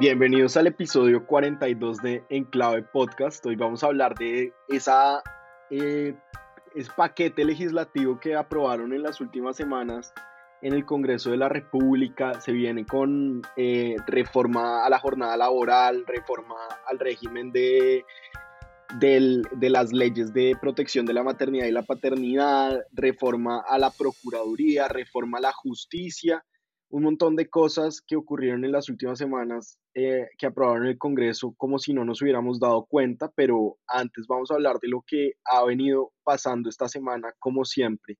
[0.00, 3.44] Bienvenidos al episodio 42 de Enclave Podcast.
[3.44, 5.22] Hoy vamos a hablar de esa,
[5.68, 6.14] eh,
[6.74, 10.14] ese paquete legislativo que aprobaron en las últimas semanas
[10.62, 12.40] en el Congreso de la República.
[12.40, 16.56] Se viene con eh, reforma a la jornada laboral, reforma
[16.86, 18.02] al régimen de,
[18.98, 24.88] de las leyes de protección de la maternidad y la paternidad, reforma a la Procuraduría,
[24.88, 26.42] reforma a la justicia
[26.90, 31.54] un montón de cosas que ocurrieron en las últimas semanas eh, que aprobaron el Congreso
[31.56, 35.32] como si no nos hubiéramos dado cuenta, pero antes vamos a hablar de lo que
[35.44, 38.18] ha venido pasando esta semana, como siempre.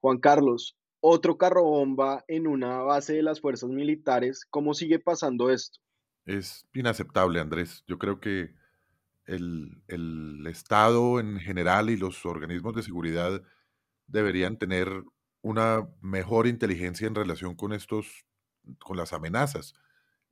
[0.00, 5.50] Juan Carlos, otro carro bomba en una base de las fuerzas militares, ¿cómo sigue pasando
[5.50, 5.80] esto?
[6.24, 7.82] Es inaceptable, Andrés.
[7.86, 8.54] Yo creo que
[9.26, 13.42] el, el Estado en general y los organismos de seguridad
[14.06, 14.88] deberían tener
[15.42, 18.24] una mejor inteligencia en relación con estos,
[18.78, 19.74] con las amenazas.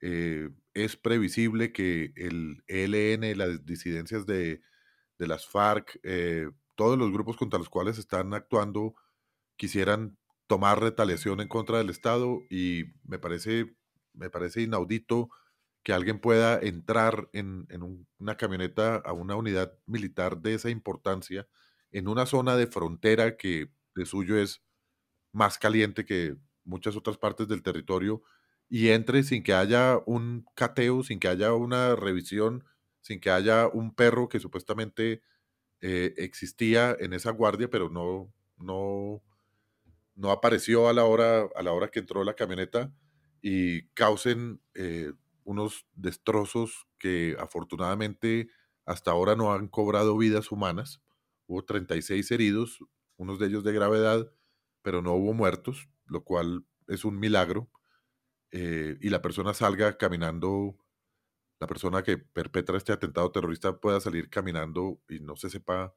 [0.00, 4.61] Eh, es previsible que el ELN, las disidencias de,
[5.19, 8.94] las FARC, eh, todos los grupos contra los cuales están actuando,
[9.56, 13.74] quisieran tomar retaliación en contra del Estado y me parece,
[14.12, 15.30] me parece inaudito
[15.83, 21.47] que alguien pueda entrar en, en una camioneta a una unidad militar de esa importancia
[21.92, 24.62] en una zona de frontera que de suyo es
[25.33, 28.23] más caliente que muchas otras partes del territorio
[28.68, 32.64] y entre sin que haya un cateo, sin que haya una revisión,
[33.00, 35.22] sin que haya un perro que supuestamente
[35.80, 39.22] eh, existía en esa guardia, pero no, no,
[40.14, 42.92] no apareció a la, hora, a la hora que entró la camioneta
[43.42, 45.12] y causen eh,
[45.44, 48.48] unos destrozos que afortunadamente
[48.84, 51.00] hasta ahora no han cobrado vidas humanas.
[51.46, 52.80] Hubo 36 heridos,
[53.16, 54.33] unos de ellos de gravedad,
[54.83, 57.70] pero no hubo muertos, lo cual es un milagro,
[58.58, 60.78] eh, y la persona salga caminando,
[61.61, 65.94] la persona que perpetra este atentado terrorista pueda salir caminando y no se sepa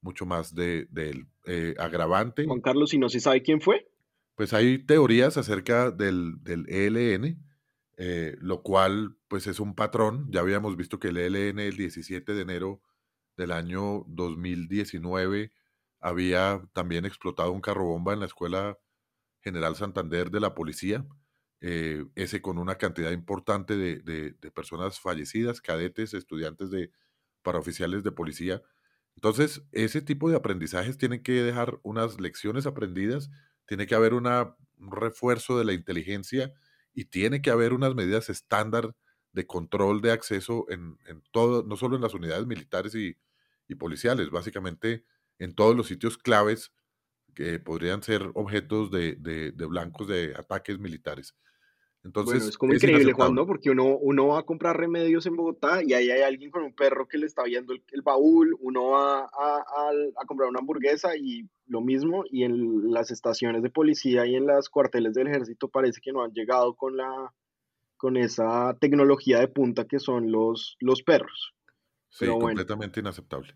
[0.00, 1.26] mucho más de, él.
[1.44, 2.46] Eh, agravante.
[2.46, 3.86] Juan Carlos, ¿y no se sabe quién fue?
[4.34, 7.44] Pues hay teorías acerca del, del ELN,
[7.98, 10.26] eh, lo cual pues es un patrón.
[10.30, 12.80] Ya habíamos visto que el ELN el 17 de enero
[13.36, 15.52] del año 2019
[16.00, 18.78] había también explotado un carro bomba en la Escuela
[19.42, 21.06] General Santander de la Policía,
[21.60, 26.90] eh, ese con una cantidad importante de, personas fallecidas, cadetes, estudiantes de
[27.42, 28.62] paraoficiales de policía.
[29.16, 33.30] Entonces, ese tipo de aprendizajes tienen que dejar unas lecciones aprendidas,
[33.66, 36.52] tiene que haber una, un refuerzo de la inteligencia
[36.94, 38.94] y tiene que haber unas medidas estándar
[39.32, 40.98] de control de acceso en,
[41.30, 43.16] todo, no solo en las unidades militares y,
[43.68, 45.04] y policiales, básicamente
[45.38, 46.72] en todos los sitios claves
[47.34, 51.34] que podrían ser objetos de, blancos de ataques militares.
[52.02, 53.46] Entonces, bueno, es como increíble, Juan, ¿no?
[53.46, 56.74] Porque uno, uno va a comprar remedios en Bogotá y ahí hay alguien con un
[56.74, 59.64] perro que le está viendo el, baúl, uno va a,
[60.16, 64.46] a, comprar una hamburguesa y lo mismo, y en las estaciones de policía y en
[64.46, 67.34] las cuarteles del ejército parece que no han llegado con, la,
[67.98, 71.54] con esa tecnología de punta que son los, los perros.
[72.08, 73.54] Sí, completamente inaceptable.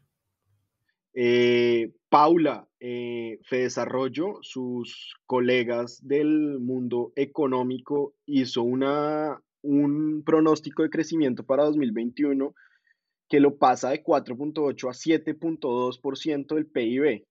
[1.15, 11.45] Eh, Paula, eh, Desarrollo, sus colegas del mundo económico, hizo una, un pronóstico de crecimiento
[11.45, 12.55] para 2021
[13.29, 17.25] que lo pasa de 4.8 a 7.2% del PIB.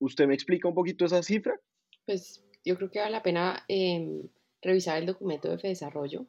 [0.00, 1.60] ¿Usted me explica un poquito esa cifra?
[2.06, 4.22] Pues yo creo que vale la pena em,
[4.62, 6.26] revisar el documento de Desarrollo.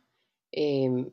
[0.52, 1.10] Em,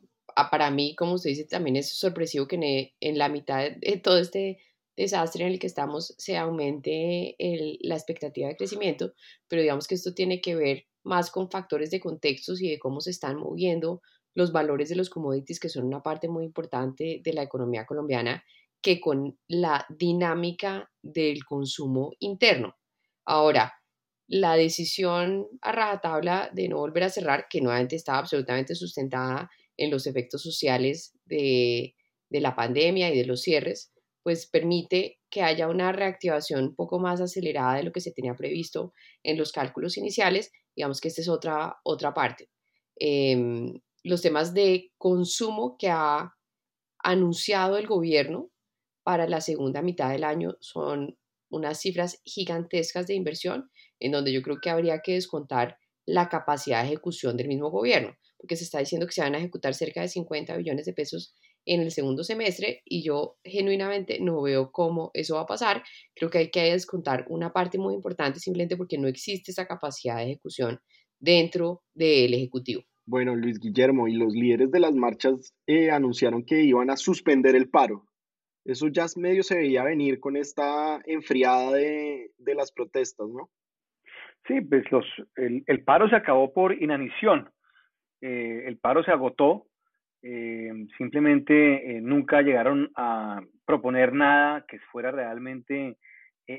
[0.51, 4.19] para mí, como usted dice, también es sorpresivo que en, en la mitad de todo
[4.19, 4.59] este
[5.03, 7.35] desastre en el que estamos se aumente
[7.81, 9.13] la expectativa de crecimiento,
[9.47, 13.01] pero digamos que esto tiene que ver más con factores de contextos y de cómo
[13.01, 14.01] se están moviendo
[14.35, 18.43] los valores de los commodities, que son una parte muy importante de la economía colombiana,
[18.81, 22.75] que con la dinámica del consumo interno.
[23.25, 23.73] Ahora,
[24.27, 29.89] la decisión a rajatabla de no volver a cerrar, que nuevamente estaba absolutamente sustentada en
[29.91, 31.95] los efectos sociales de,
[32.29, 33.91] la pandemia y de los cierres,
[34.23, 38.35] pues permite que haya una reactivación un poco más acelerada de lo que se tenía
[38.35, 38.93] previsto
[39.23, 40.51] en los cálculos iniciales.
[40.75, 42.49] Digamos que esta es otra, otra parte.
[42.95, 46.33] Em, los temas de consumo que ha
[47.03, 48.49] anunciado el gobierno
[49.03, 51.17] para la segunda mitad del año son
[51.49, 56.81] unas cifras gigantescas de inversión, en donde yo creo que habría que descontar la capacidad
[56.81, 60.01] de ejecución del mismo gobierno, porque se está diciendo que se van a ejecutar cerca
[60.01, 61.35] de 50 billones de pesos
[61.69, 65.83] en el segundo semestre y yo genuinamente no veo cómo eso va a pasar.
[66.15, 70.17] Creo que hay que descontar una parte muy importante simplemente porque no existe esa capacidad
[70.17, 70.79] de ejecución
[71.19, 72.81] dentro del Ejecutivo.
[73.05, 77.55] Bueno, Luis Guillermo, y los líderes de las marchas eh, anunciaron que iban a suspender
[77.55, 78.05] el paro.
[78.65, 83.49] Eso ya medio se veía venir con esta enfriada de, las protestas, ¿no?
[84.47, 85.05] Sí, pues los,
[85.35, 87.49] el, paro se acabó por inanición.
[88.21, 89.68] Eh, el paro se agotó.
[90.21, 95.97] Eh, simplemente nunca llegaron a proponer nada que fuera realmente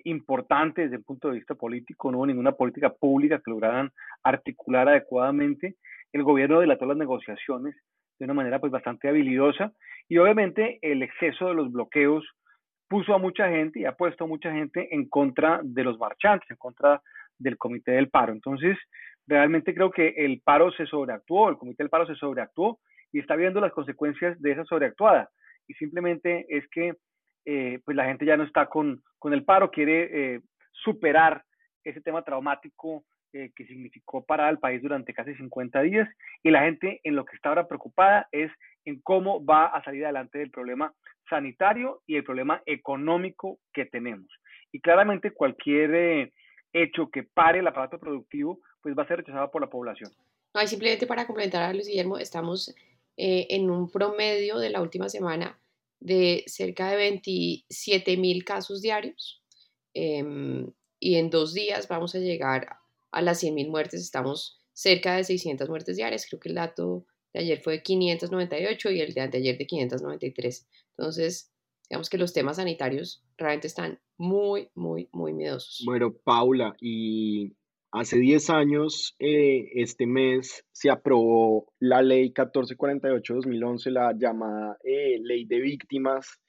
[0.05, 2.11] importante desde el punto de vista político.
[2.11, 3.91] No hubo ninguna política pública que lograran
[4.23, 5.77] articular adecuadamente
[6.13, 7.77] el gobierno dilató las negociaciones
[8.19, 9.73] de una manera pues bastante habilidosa
[10.09, 12.25] y obviamente el exceso de los bloqueos
[12.89, 16.51] puso a mucha gente y ha puesto a mucha gente en contra de los marchantes,
[16.51, 17.01] en contra
[17.39, 18.33] del comité del paro.
[18.33, 18.77] Entonces,
[19.27, 22.81] realmente creo que el paro se sobreactuó, el comité del paro se sobreactuó
[23.13, 25.31] y está viendo las consecuencias de esa sobreactuada.
[25.67, 26.95] Y simplemente es que
[27.45, 30.41] eh, pues la gente ya no está con, con el paro, quiere eh,
[30.73, 31.43] superar
[31.85, 36.09] ese tema traumático eh, que significó para el país durante casi 50 días
[36.43, 38.51] y la gente en lo que está ahora preocupada es
[38.85, 40.93] en cómo va a salir adelante del problema
[41.29, 44.27] sanitario y el problema económico que tenemos.
[44.73, 46.33] Y claramente cualquier eh,
[46.73, 50.11] hecho que pare el aparato productivo, pues va a ser rechazado por la población.
[50.53, 52.75] No, simplemente para complementar a Luis Guillermo, estamos
[53.23, 55.61] eh, en un promedio de la última semana
[55.99, 59.43] de cerca de 27 mil casos diarios
[59.93, 62.79] em, y en dos días vamos a llegar
[63.11, 67.41] a las 100.000 muertes, estamos cerca de 600 muertes diarias, creo que el dato de
[67.41, 70.67] ayer fue de 598 y el de anteayer de 593.
[70.97, 71.53] Entonces,
[71.91, 75.83] digamos que los temas sanitarios realmente están muy, muy, muy miedosos.
[75.85, 77.53] Bueno, Paula, y
[77.93, 85.45] hace 10 años, eh, este mes, se aprobó la ley 1448-2011, la llamada eh, ley
[85.45, 86.41] de víctimas,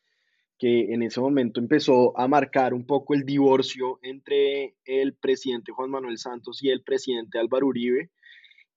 [0.57, 5.89] que en ese momento empezó a marcar un poco el divorcio entre el presidente Juan
[5.89, 8.11] Manuel Santos y el presidente Álvaro Uribe.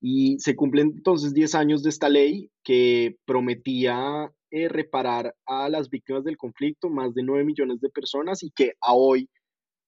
[0.01, 5.91] Y se cumplen entonces 10 años de esta ley que prometía eh, reparar a las
[5.91, 9.29] víctimas del conflicto, más de 9 millones de personas, y que a hoy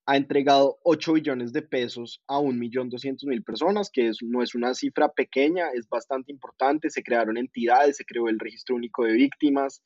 [0.06, 5.70] ha entregado 8 billones de pesos a 1.200.000 personas, que no es una cifra pequeña,
[5.74, 6.90] es bastante importante.
[6.90, 9.82] Se crearon entidades, se creó el registro único de víctimas,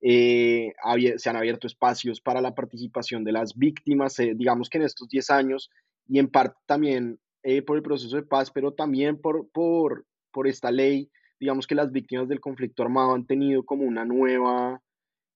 [0.00, 0.72] eh,
[1.16, 5.08] se han abierto espacios para la participación de las víctimas, eh, digamos que en estos
[5.08, 5.70] 10 años,
[6.06, 10.46] y en parte también eh, por el proceso de paz, pero también por, por, por
[10.46, 11.10] esta ley,
[11.40, 14.80] digamos que las víctimas del conflicto armado han tenido como una nueva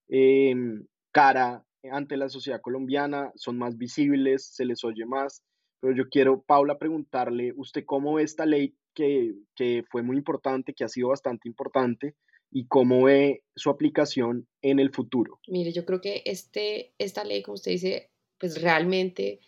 [0.09, 5.43] em, cara ante la sociedad colombiana, son más visibles, se les oye más,
[5.81, 10.75] pero yo quiero, Paula, preguntarle, ¿usted cómo ve esta ley que, que fue muy importante,
[10.75, 12.15] que ha sido bastante importante?
[12.51, 15.39] y cómo ve su aplicación en el futuro.
[15.47, 19.41] Mire, yo creo que este, esta ley, como usted dice, pues realmente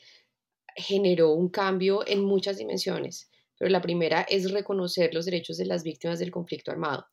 [0.77, 5.83] generó un cambio en muchas dimensiones, pero la primera es reconocer los derechos de las
[5.83, 7.07] víctimas del conflicto armado.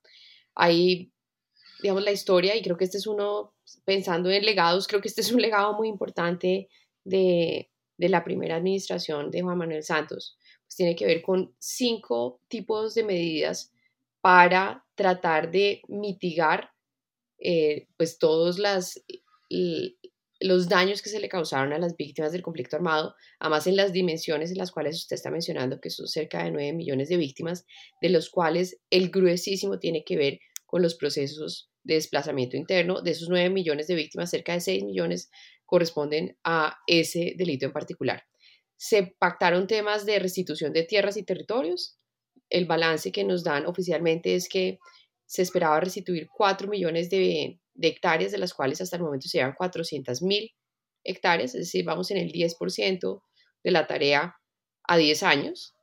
[0.55, 1.11] Hay,
[1.81, 3.53] digamos, la historia, y creo que este es uno,
[3.85, 6.69] pensando en legados, creo que este es un legado muy importante
[7.03, 12.41] de, de la primera administración de Juan Manuel Santos, pues tiene que ver con cinco
[12.47, 13.73] tipos de medidas
[14.21, 16.71] para tratar de mitigar
[17.39, 19.01] eh, pues todos las,
[20.39, 23.93] los daños que se le causaron a las víctimas del conflicto armado, además en las
[23.93, 27.65] dimensiones en las cuales usted está mencionando, que son cerca de 9 millones de víctimas,
[28.01, 33.01] de los cuales el gruesísimo tiene que ver con los procesos de desplazamiento interno.
[33.01, 35.29] De esos 9 millones de víctimas, cerca de 6 millones
[35.65, 38.23] corresponden a ese delito en particular.
[38.77, 41.99] Se pactaron temas de restitución de tierras y territorios,
[42.49, 44.79] el balance que nos dan oficialmente es que
[45.25, 49.53] se esperaba restituir 4 millones de, hectáreas, de las cuales hasta el momento se llevan
[49.55, 50.51] 400 mil
[51.03, 53.21] hectáreas, es decir, vamos en el 10%
[53.63, 54.35] de la tarea
[54.87, 55.75] a 10 años.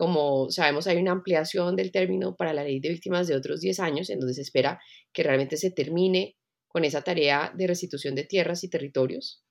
[0.00, 3.80] Como sabemos, hay una ampliación del término para la ley de víctimas de otros 10
[3.80, 4.80] años, en donde se espera
[5.12, 6.38] que realmente se termine
[6.68, 9.44] con esa tarea de restitución de tierras y territorios.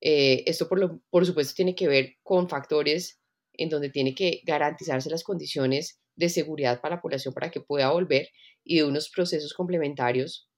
[0.00, 3.20] Eh, esto, por, por supuesto, tiene que ver con factores
[3.52, 7.92] en donde tiene que garantizarse las condiciones de seguridad para la población para que pueda
[7.92, 8.28] volver
[8.64, 10.48] y de unos procesos complementarios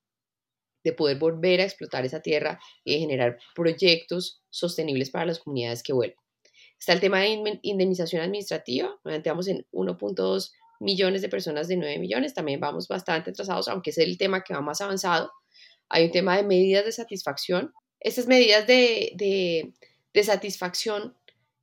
[0.83, 5.93] de poder volver a explotar esa tierra y generar proyectos sostenibles para las comunidades que
[5.93, 6.24] vuelven.
[6.85, 12.35] Está el tema de indemnización administrativa, planteamos en 1.2 millones de personas de 9 millones,
[12.35, 15.33] también vamos bastante atrasados, aunque es el tema que va más avanzado.
[15.89, 17.73] Hay un tema de medidas de satisfacción.
[18.01, 19.73] Estas medidas de, de,
[20.13, 21.17] de satisfacción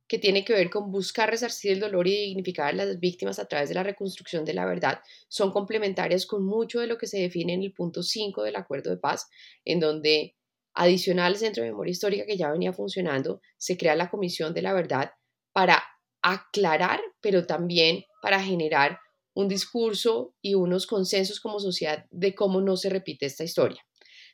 [0.08, 3.46] que tiene que ver con buscar resarcir el dolor y dignificar a las víctimas a
[3.46, 7.20] través de la reconstrucción de la verdad, son complementarias con mucho de lo que se
[7.20, 9.28] define en el punto 5 del acuerdo de paz,
[9.64, 10.34] en donde
[10.74, 14.62] adicional al Centro de Memoria Histórica que ya venía funcionando, se crea la Comisión de
[14.62, 15.12] la Verdad
[15.52, 15.82] para
[16.22, 18.98] aclarar, pero también para generar
[19.34, 23.82] un discurso y unos consensos como sociedad de cómo no se repite esta historia.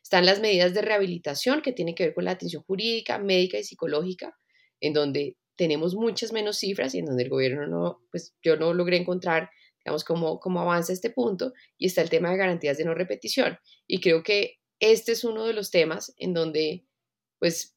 [0.03, 3.65] Están las medidas de rehabilitación que tienen que ver con la atención jurídica, médica y
[3.65, 4.37] psicológica,
[4.81, 8.73] en donde tenemos muchas menos cifras y en donde el gobierno no, pues yo no
[8.75, 9.51] logré encontrar,
[9.85, 11.53] digamos, cómo, cómo avanza este punto.
[11.77, 13.59] Y está el tema de garantías de no repetición.
[13.87, 16.85] Y creo que este es uno de los temas en donde,
[17.39, 17.75] pues,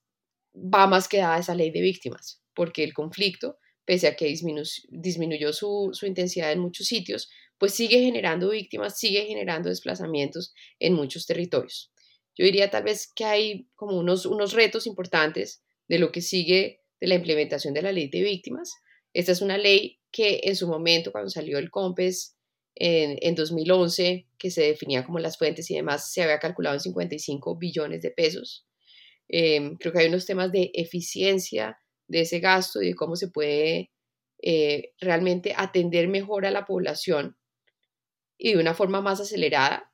[0.56, 5.54] va más que dada esa ley de víctimas, porque el conflicto, pese a que disminuyó
[5.54, 11.26] su, su intensidad en muchos sitios, pues sigue generando víctimas, sigue generando desplazamientos en muchos
[11.26, 11.92] territorios.
[12.36, 16.82] Yo diría tal vez que hay como unos, unos retos importantes de lo que sigue
[17.00, 18.74] de la implementación de la ley de víctimas.
[19.14, 22.36] Esta es una ley que en su momento, cuando salió el COMPES
[22.76, 26.82] en, en 2011, que se definía como las fuentes y demás, se había calculado en
[26.82, 28.66] 55 billones de pesos.
[29.34, 33.30] Em, creo que hay unos temas de eficiencia de ese gasto y de cómo se
[33.30, 33.92] puede
[34.42, 37.38] eh, realmente atender mejor a la población
[38.38, 39.90] y de una forma más acelerada.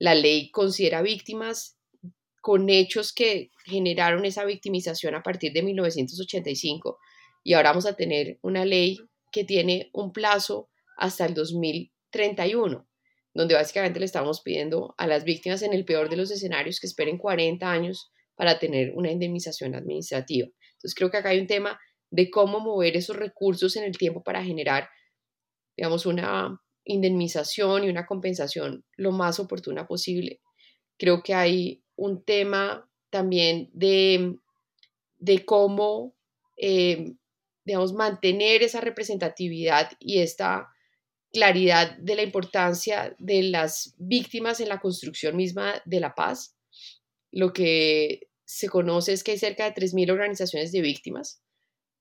[0.00, 1.78] La ley considera víctimas
[2.40, 6.98] con hechos que generaron esa victimización a partir de 1985
[7.44, 8.98] y ahora vamos a tener una ley
[9.30, 11.34] que tiene un plazo hasta el
[12.12, 12.86] 2031,
[13.34, 16.86] donde básicamente le estamos pidiendo a las víctimas en el peor de los escenarios que
[16.86, 20.48] esperen 40 años para tener una indemnización administrativa.
[20.72, 21.78] Entonces creo que acá hay un tema
[22.10, 24.88] de cómo mover esos recursos en el tiempo para generar,
[25.76, 30.40] digamos, una indemnización y una compensación lo más oportuna posible.
[30.98, 34.36] Creo que hay un tema también de,
[35.18, 36.16] de cómo,
[36.56, 37.12] eh,
[37.64, 40.68] digamos, mantener esa representatividad y esta
[41.32, 46.56] claridad de la importancia de las víctimas en la construcción misma de la paz.
[47.30, 51.40] Lo que se conoce es que hay cerca de 3.000 organizaciones de víctimas,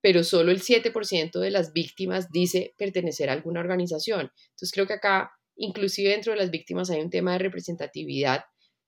[0.01, 4.31] pero solo el 7% de las víctimas dice pertenecer a alguna organización.
[4.49, 8.45] Entonces creo que acá, inclusive dentro de las víctimas, hay un tema de representatividad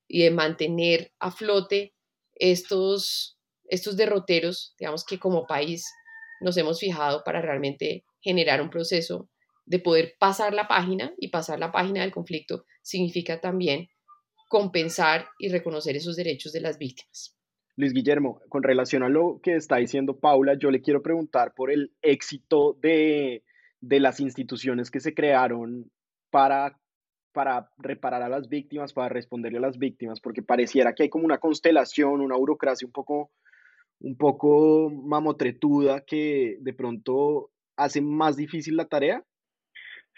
[0.07, 1.93] y de mantener a flote
[2.33, 5.85] estos, estos derroteros, digamos que como país
[6.41, 9.29] nos hemos fijado para realmente generar un proceso
[9.65, 13.89] de poder pasar la página y pasar la página del conflicto significa también
[14.49, 17.37] compensar y reconocer esos derechos de las víctimas.
[17.77, 21.71] Luis Guillermo, con relación a lo que está diciendo Paula, yo le quiero preguntar por
[21.71, 23.43] el éxito de,
[23.79, 25.89] de las instituciones que se crearon
[26.29, 26.77] para
[27.31, 31.25] para reparar a las víctimas, para responderle a las víctimas, porque pareciera que hay como
[31.25, 33.31] una constelación, una burocracia un poco,
[33.99, 39.23] un poco mamotretuda que de pronto hace más difícil la tarea.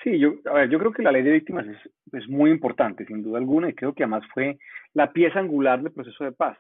[0.02, 1.66] Sí, yo, a ver, yo creo que la ley de víctimas
[2.12, 4.58] es, muy importante, sin duda alguna, y creo que además fue
[4.94, 6.58] la pieza angular del proceso de paz.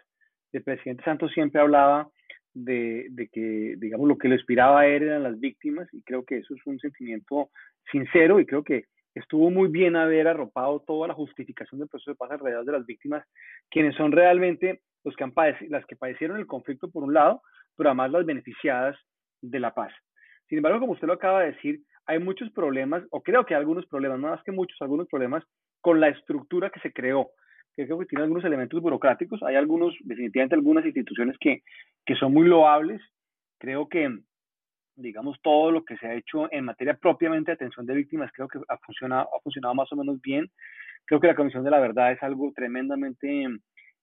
[0.51, 2.09] El presidente Santos siempre hablaba
[2.53, 6.53] de, de, que, digamos, lo que lo inspiraba eran las víctimas, y creo que eso
[6.55, 7.49] es un sentimiento
[7.91, 8.85] sincero, y creo que
[9.15, 12.85] estuvo muy bien haber arropado toda la justificación del proceso de paz alrededor de las
[12.85, 13.25] víctimas,
[13.69, 15.33] quienes son realmente los que han
[15.69, 17.41] las que padecieron el conflicto por un lado,
[17.75, 18.97] pero además las beneficiadas
[19.41, 19.91] de la paz.
[20.47, 23.59] Sin embargo, como usted lo acaba de decir, hay muchos problemas, o creo que hay
[23.59, 25.43] algunos problemas, no más que muchos, algunos problemas
[25.81, 27.29] con la estructura que se creó,
[27.75, 31.63] creo que tiene algunos elementos burocráticos, hay algunos, definitivamente algunas instituciones que,
[32.05, 33.01] que son muy loables,
[33.57, 34.09] creo que
[34.95, 38.47] digamos, todo lo que se ha hecho en materia propiamente de atención de víctimas, creo
[38.47, 40.49] que ha funcionado, ha funcionado más o menos bien.
[41.05, 43.47] Creo que la Comisión de la Verdad es algo tremendamente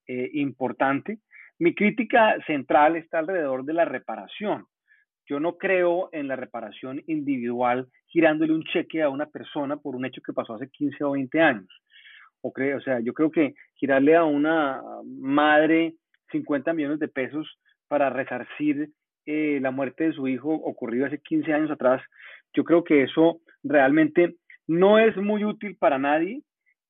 [0.07, 1.19] eh, importante.
[1.59, 4.67] Mi crítica central está alrededor de la reparación.
[5.31, 10.05] Yo no creo en la reparación individual girándole un cheque a una persona por un
[10.05, 11.69] hecho que pasó hace 15 o 20 años.
[12.41, 15.95] O, creo, o sea, yo creo que girarle a una madre
[16.33, 17.47] 50 millones de pesos
[17.87, 18.91] para resarcir
[19.25, 22.03] eh, la muerte de su hijo ocurrido hace 15 años atrás,
[22.53, 24.35] yo creo que eso realmente
[24.67, 26.43] no es muy útil para nadie.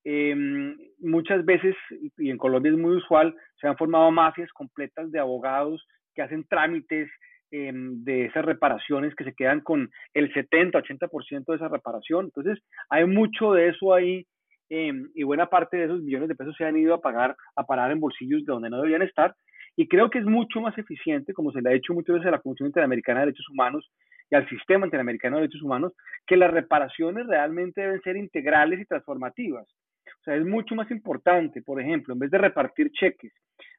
[0.03, 1.75] Em, muchas veces,
[2.17, 6.43] y en Colombia es muy usual, se han formado mafias completas de abogados que hacen
[6.45, 7.07] trámites
[7.51, 12.25] em, de esas reparaciones que se quedan con el 70-80% de esa reparación.
[12.25, 14.25] Entonces, hay mucho de eso ahí
[14.69, 17.63] em, y buena parte de esos millones de pesos se han ido a pagar, a
[17.63, 19.35] parar en bolsillos de donde no deberían estar
[19.75, 22.31] y creo que es mucho más eficiente, como se le ha hecho muchas veces a
[22.31, 23.89] la Comisión Interamericana de Derechos Humanos,
[24.29, 25.93] y al sistema interamericano de derechos humanos,
[26.25, 29.67] que las reparaciones realmente deben ser integrales y transformativas.
[30.21, 33.33] O sea, es mucho más importante, por ejemplo, en vez de repartir cheques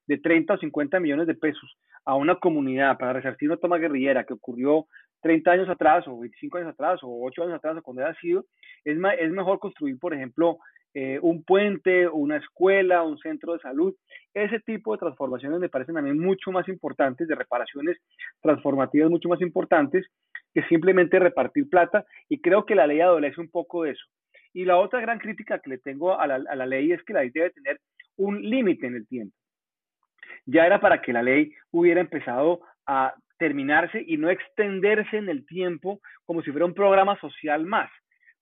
[0.06, 4.25] de 30 o 50 millones de pesos a una comunidad para resarcir una toma guerrillera
[4.25, 4.87] que ocurrió
[5.20, 8.44] 30 años atrás o 25 años atrás o 8 años atrás o cuando haya sido,
[8.84, 10.58] es, es mejor construir, por ejemplo,
[10.94, 13.94] eh, un puente, una escuela, un centro de salud.
[14.34, 17.99] Ese tipo de transformaciones me parecen mí mucho más importantes, de reparaciones
[18.42, 20.06] transformativas mucho más importantes
[20.52, 24.04] que simplemente repartir plata y creo que la ley adolece un poco de eso.
[24.52, 27.12] Y la otra gran crítica que le tengo a la, a la ley es que
[27.12, 27.80] la ley debe tener
[28.16, 29.37] un límite en el tiempo.
[30.47, 35.44] Ya era para que la ley hubiera empezado a terminarse y no extenderse en el
[35.47, 37.90] tiempo como si fuera un programa social más,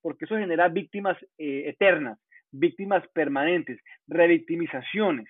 [0.03, 2.19] porque eso genera víctimas eh, eternas,
[2.51, 5.27] víctimas permanentes, revictimizaciones.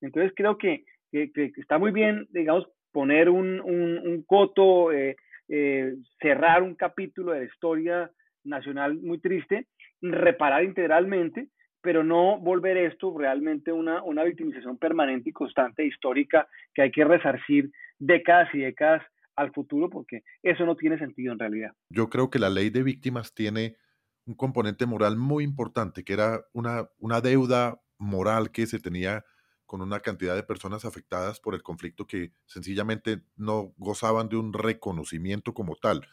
[0.00, 5.16] Entonces creo que, que, está muy bien, digamos, poner un, un, coto, eh,
[5.48, 8.10] eh, cerrar un capítulo de la historia
[8.44, 9.66] nacional muy triste,
[10.02, 11.48] reparar integralmente,
[11.80, 17.04] pero no volver esto realmente una, una victimización permanente y constante histórica que hay que
[17.04, 19.02] resarcir décadas y décadas
[19.36, 21.72] al futuro porque eso no tiene sentido en realidad.
[21.88, 23.76] Yo creo que la ley de víctimas tiene
[24.26, 29.24] un componente moral muy importante, que era una, una deuda moral que se tenía
[29.66, 34.52] con una cantidad de personas afectadas por el conflicto que sencillamente no gozaban de un
[34.52, 36.06] reconocimiento como tal.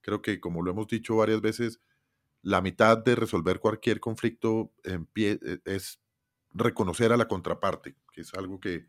[0.00, 1.80] Creo que, como lo hemos dicho varias veces,
[2.42, 6.00] la mitad de resolver cualquier conflicto en pie e, es
[6.52, 8.86] reconocer a la contraparte, que es algo que,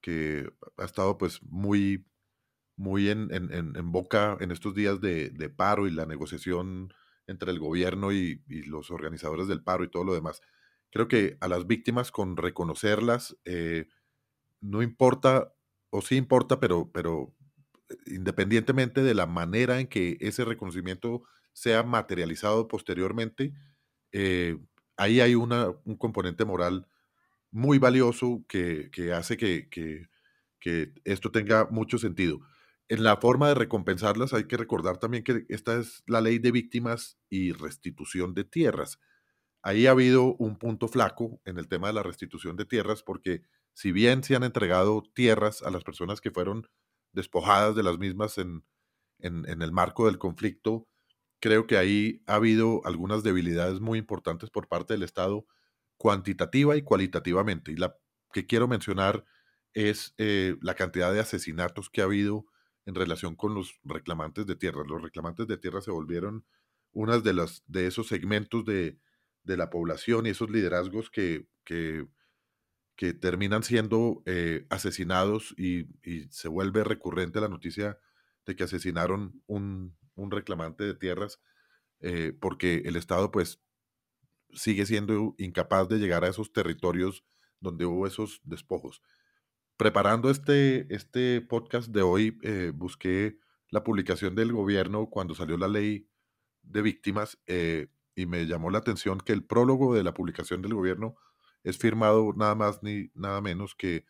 [0.00, 2.06] que ha estado pues muy,
[2.76, 6.92] muy en, en, en boca en estos días de, de, paro y la negociación
[7.26, 10.40] entre el gobierno y, y, los organizadores del paro y todo lo demás.
[10.90, 13.88] Creo que a las víctimas con reconocerlas, eh,
[14.60, 15.52] no importa,
[15.90, 17.34] o sí importa, pero, pero
[18.06, 21.22] independientemente de la manera en que ese reconocimiento
[21.60, 23.52] sea materializado posteriormente,
[24.12, 24.56] eh,
[24.96, 26.86] ahí hay un componente moral
[27.50, 32.40] muy valioso que, que hace que, que, esto tenga mucho sentido.
[32.88, 36.50] En la forma de recompensarlas hay que recordar también que esta es la ley de
[36.50, 38.98] víctimas y restitución de tierras.
[39.62, 43.42] Ahí ha habido un punto flaco en el tema de la restitución de tierras porque
[43.74, 46.66] si bien se han entregado tierras a las personas que fueron
[47.12, 48.64] despojadas de las mismas en,
[49.18, 50.89] en el marco del conflicto,
[51.40, 55.46] creo que ahí ha habido algunas debilidades muy importantes por parte del Estado,
[55.96, 57.72] cuantitativa y cualitativamente.
[57.72, 57.96] Y la
[58.32, 59.24] que quiero mencionar
[59.74, 62.46] es eh, la cantidad de asesinatos que ha habido
[62.86, 64.82] en relación con los reclamantes de tierra.
[64.86, 66.44] Los reclamantes de tierra se volvieron
[66.92, 68.98] unas de, las, de esos segmentos de,
[69.44, 72.06] de la población y esos liderazgos que, que,
[73.20, 75.86] terminan siendo eh, asesinados y,
[76.30, 77.98] se vuelve recurrente la noticia
[78.44, 81.40] de que asesinaron un, un reclamante de tierras,
[82.00, 83.60] eh, porque el Estado pues
[84.52, 87.24] sigue siendo incapaz de llegar a esos territorios
[87.60, 89.02] donde hubo esos despojos.
[89.76, 93.38] Preparando este, este podcast de hoy, eh, busqué
[93.70, 96.08] la publicación del gobierno cuando salió la ley
[96.62, 100.74] de víctimas eh, y me llamó la atención que el prólogo de la publicación del
[100.74, 101.16] gobierno
[101.62, 104.04] es firmado nada más ni nada menos que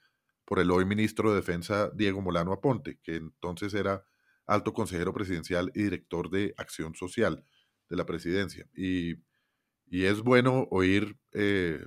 [0.44, 4.05] por el hoy ministro de Defensa Diego Molano Aponte, que entonces era
[4.50, 7.44] alto consejero presidencial y director de acción social
[7.88, 8.66] de la presidencia.
[8.74, 9.16] Y,
[9.92, 11.84] es bueno oír eh,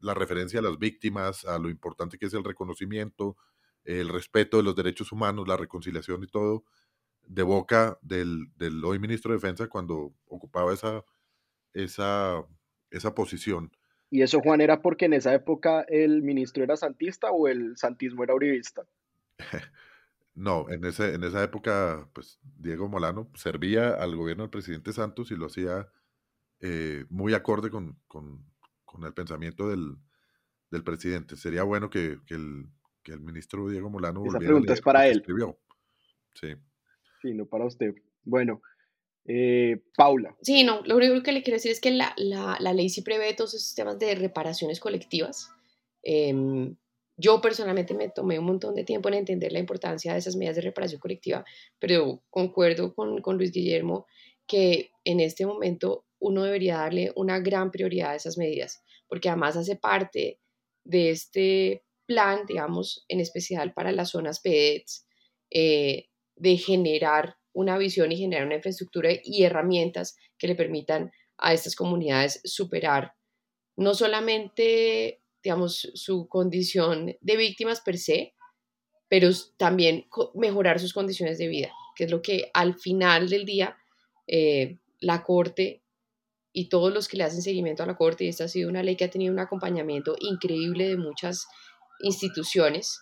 [0.00, 3.36] la referencia a las víctimas, a lo importante que es el reconocimiento,
[3.84, 6.64] el respeto de los derechos humanos, la reconciliación y todo,
[7.22, 11.04] de boca del, del hoy ministro de Defensa cuando ocupaba esa,
[11.72, 12.44] esa,
[12.90, 13.70] esa posición.
[14.10, 18.24] ¿Y eso, Juan, era porque en esa época el ministro era santista o el santismo
[18.24, 18.86] era uribista?
[20.38, 25.32] No, en, ese, en esa época, pues Diego Molano servía al gobierno del presidente Santos
[25.32, 25.88] y lo hacía
[26.60, 28.46] eh, muy acorde con, con,
[28.84, 29.96] con el pensamiento del,
[30.70, 31.34] del, presidente.
[31.34, 32.66] Sería bueno que, que, el,
[33.02, 35.18] que, el, ministro Diego Molano Esa pregunta es para él.
[35.18, 35.58] Escribió.
[36.34, 36.54] Sí.
[37.20, 37.96] Sí, no para usted.
[38.22, 38.62] Bueno,
[39.24, 40.36] eh, Paula.
[40.40, 43.02] Sí, no, lo único que le quiero decir es que la, la, la ley sí
[43.02, 45.50] prevé todos esos temas de reparaciones colectivas.
[46.04, 46.76] Eh,
[47.18, 50.56] yo personalmente me tomé un montón de tiempo en entender la importancia de esas medidas
[50.56, 51.44] de reparación colectiva,
[51.78, 54.06] pero concuerdo con, con Luis Guillermo
[54.46, 59.56] que en este momento uno debería darle una gran prioridad a esas medidas, porque además
[59.56, 60.40] hace parte
[60.84, 65.06] de este plan, digamos, en especial para las zonas PEDs,
[65.50, 71.52] eh, de generar una visión y generar una infraestructura y herramientas que le permitan a
[71.52, 73.12] estas comunidades superar
[73.78, 78.34] no solamente digamos, su condición de víctimas per se,
[79.08, 83.74] pero también mejorar sus condiciones de vida, que es lo que al final del día
[84.26, 85.82] eh, la Corte
[86.52, 88.82] y todos los que le hacen seguimiento a la Corte, y esta ha sido una
[88.82, 91.46] ley que ha tenido un acompañamiento increíble de muchas
[92.02, 93.00] instituciones,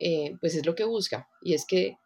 [0.00, 1.98] eh, pues es lo que busca, y es que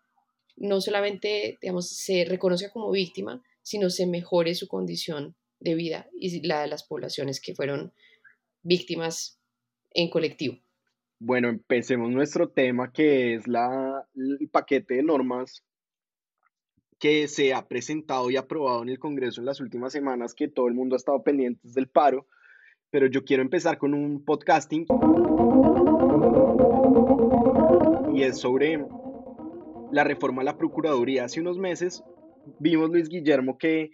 [0.56, 6.44] no solamente, digamos, se reconozca como víctima, sino se mejore su condición de vida y
[6.44, 7.92] la de las poblaciones que fueron
[8.64, 9.36] víctimas
[9.96, 10.56] en colectivo.
[11.18, 15.64] Bueno, empecemos nuestro tema que es la, el paquete de normas
[16.98, 20.68] que se ha presentado y aprobado en el Congreso en las últimas semanas, que todo
[20.68, 22.26] el mundo ha estado pendiente del paro,
[22.90, 24.86] pero yo quiero empezar con un podcasting
[28.14, 28.84] y es sobre
[29.92, 31.24] la reforma a la Procuraduría.
[31.24, 32.02] Hace unos meses
[32.58, 33.90] vimos, Luis Guillermo, que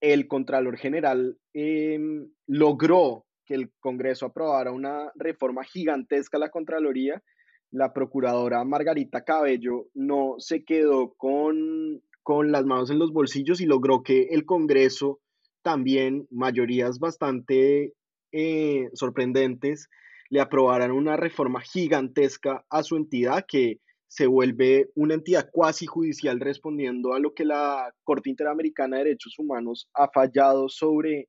[0.00, 7.20] el Contralor General em, logró que el Congreso aprobara una reforma gigantesca a la Contraloría.
[7.72, 13.66] La procuradora Margarita Cabello no se quedó con, con las manos en los bolsillos y
[13.66, 15.18] logró que el Congreso
[15.62, 17.92] también, mayorías bastante
[18.30, 19.88] eh, sorprendentes,
[20.28, 26.38] le aprobaran una reforma gigantesca a su entidad que se vuelve una entidad cuasi judicial
[26.38, 31.28] respondiendo a lo que la Corte Interamericana de Derechos Humanos ha fallado sobre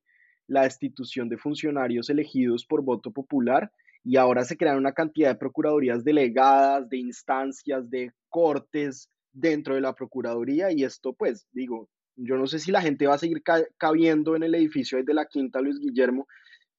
[0.51, 3.71] la destitución de funcionarios elegidos por voto popular
[4.03, 9.81] y ahora se crean una cantidad de procuradurías delegadas, de instancias, de cortes dentro de
[9.81, 11.87] la Procuraduría y esto pues digo,
[12.17, 13.41] yo no sé si la gente va a seguir
[13.77, 16.27] cabiendo en el edificio de la Quinta Luis Guillermo,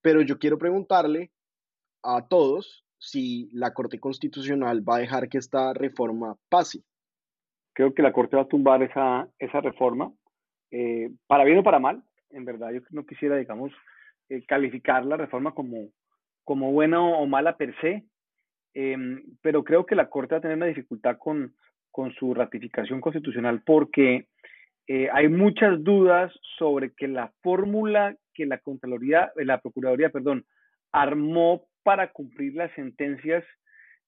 [0.03, 1.31] pero yo quiero preguntarle
[2.03, 6.83] a todos si la Corte Constitucional va a dejar que esta reforma pase.
[7.73, 10.13] Creo que la Corte va a tumbar esa, esa reforma,
[10.71, 12.05] eh, para bien o para mal.
[12.33, 13.73] En verdad, yo no quisiera, digamos,
[14.29, 15.89] eh, calificar la reforma como,
[16.45, 18.05] como buena o mala per se,
[18.75, 21.55] em, pero creo que la Corte va a tener una dificultad con,
[21.91, 24.29] con su ratificación constitucional porque
[24.89, 30.45] eh, hay muchas dudas sobre que la fórmula que la Contraloría, la Procuraduría, perdón,
[30.91, 33.45] armó para cumplir las sentencias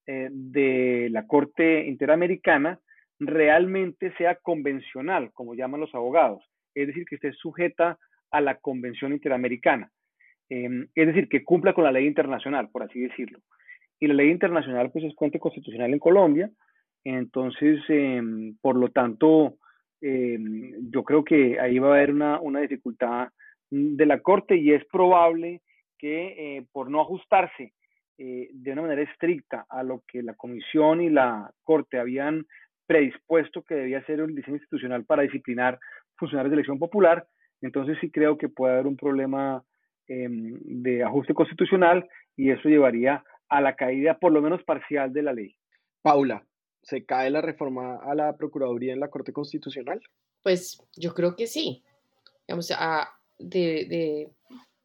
[0.07, 2.81] eh, de la Corte Interamericana
[3.19, 6.43] realmente sea convencional, como llaman los abogados,
[6.75, 7.99] es decir, que esté sujeta
[8.35, 9.91] a la Convención Interamericana,
[10.49, 13.39] em, es decir, que cumpla con la ley internacional, por así decirlo.
[14.01, 16.51] Y la ley internacional, pues, es fuente constitucional en Colombia,
[17.05, 19.59] entonces, em, por lo tanto,
[20.01, 23.29] em, yo creo que ahí va a haber una, una dificultad
[23.71, 25.61] de la Corte y es probable
[25.99, 27.73] que eh, por no ajustarse
[28.19, 32.47] eh, de una manera estricta a lo que la Comisión y la Corte habían
[32.87, 35.79] predispuesto que debía ser un diseño institucional para disciplinar
[36.17, 37.27] funcionarios de elección popular,
[37.65, 39.65] entonces sí creo que puede haber un problema
[40.07, 45.23] em, de ajuste constitucional y eso llevaría a la caída por lo menos parcial de
[45.23, 45.57] la ley.
[46.03, 46.45] Paula,
[46.83, 50.01] ¿se cae la reforma a la Procuraduría en la Corte Constitucional?
[50.43, 51.83] Pues yo creo que sí.
[52.47, 54.29] Digamos, a, de,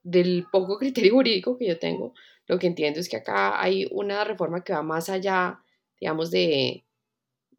[0.04, 2.14] del poco criterio jurídico que yo tengo,
[2.48, 5.60] lo que entiendo es que acá hay una reforma que va más allá,
[6.00, 6.84] digamos, de,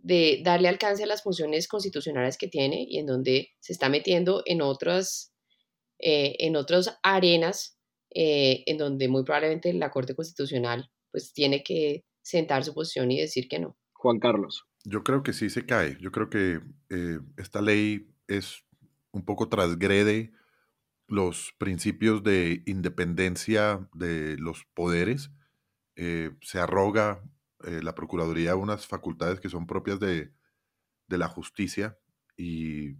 [0.03, 4.43] de darle alcance a las funciones constitucionales que tiene y en donde se está metiendo
[4.47, 5.33] en otras,
[5.99, 7.79] eh, en otras arenas
[8.11, 13.21] eh, en donde muy probablemente la Corte Constitucional pues tiene que sentar su posición y
[13.21, 13.77] decir que no.
[13.93, 14.65] Juan Carlos.
[14.85, 15.97] Yo creo que sí se cae.
[16.01, 18.65] Yo creo que eh, esta ley es
[19.13, 20.33] un poco transgrede
[21.11, 25.31] los principios de independencia de los poderes,
[25.97, 27.23] eh, se arroga
[27.65, 30.33] eh, la Procuraduría unas facultades que son propias de,
[31.09, 31.99] la justicia
[32.37, 32.97] y,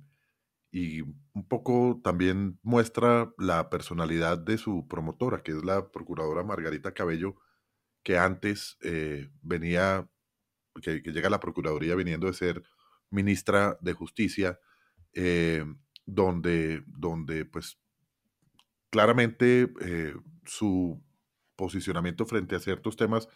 [0.73, 7.37] un poco también muestra la personalidad de su promotora, que es la Procuradora Margarita Cabello,
[8.03, 10.09] que antes eh, venía,
[10.83, 12.63] que, llega a la Procuraduría viniendo de ser
[13.11, 14.61] ministra de Justicia,
[16.07, 17.81] donde, donde pues
[18.91, 21.03] claramente eh, su
[21.57, 23.29] posicionamiento frente a ciertos temas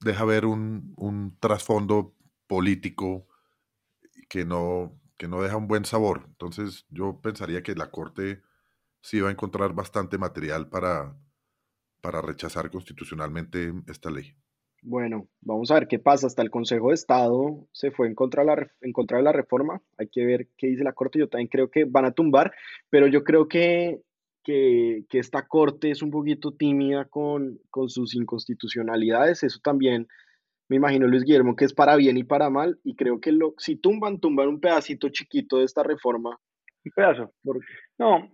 [0.00, 2.14] deja ver un, trasfondo
[2.46, 3.26] político
[4.28, 6.24] que no, que no deja un buen sabor.
[6.26, 8.42] Entonces yo pensaría que la Corte
[9.02, 11.16] sí va a encontrar bastante material para,
[12.00, 14.34] para rechazar constitucionalmente esta ley.
[14.82, 16.26] Bueno, vamos a ver qué pasa.
[16.26, 19.32] Hasta el Consejo de Estado se fue en contra, de la, en contra de la
[19.32, 19.82] reforma.
[19.98, 21.18] Hay que ver qué dice la Corte.
[21.18, 22.52] Yo también creo que van a tumbar,
[22.88, 24.00] pero yo creo que
[24.44, 29.42] que, esta corte es un poquito tímida con, con sus inconstitucionalidades.
[29.42, 30.06] Eso también
[30.68, 32.78] me imagino, Luis Guillermo, que es para bien y para mal.
[32.84, 36.38] Y creo que lo, si tumban, tumban un pedacito chiquito de esta reforma.
[36.84, 37.32] Un pedazo.
[37.98, 38.30] No,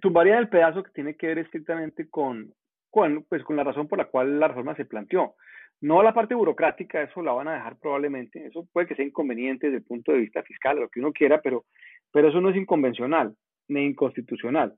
[0.00, 2.52] tumbaría el pedazo que tiene que ver estrictamente con,
[2.90, 5.34] con, pues, con la razón por la cual la reforma se planteó.
[5.80, 9.68] No la parte burocrática, eso la van a dejar probablemente, eso puede que sea inconveniente
[9.68, 11.64] desde el punto de vista fiscal, lo que uno quiera, pero,
[12.12, 13.34] pero eso no es inconvencional
[13.68, 14.74] ni inconstitucional.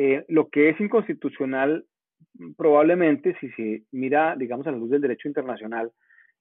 [0.00, 1.84] Eh, lo que es inconstitucional
[2.56, 5.90] probablemente, si se mira, digamos, a la luz del derecho internacional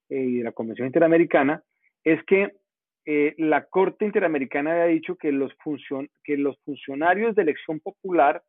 [0.10, 1.64] eh, y de la Convención Interamericana,
[2.04, 2.52] es que
[3.06, 5.52] eh, la Corte Interamericana había dicho que los,
[6.24, 8.44] que los funcionarios de elección popular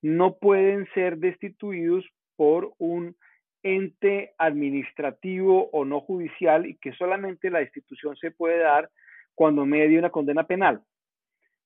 [0.00, 3.14] no pueden ser destituidos por un
[3.62, 8.88] ente administrativo o no judicial y que solamente la destitución se puede dar
[9.34, 10.80] cuando media una condena penal.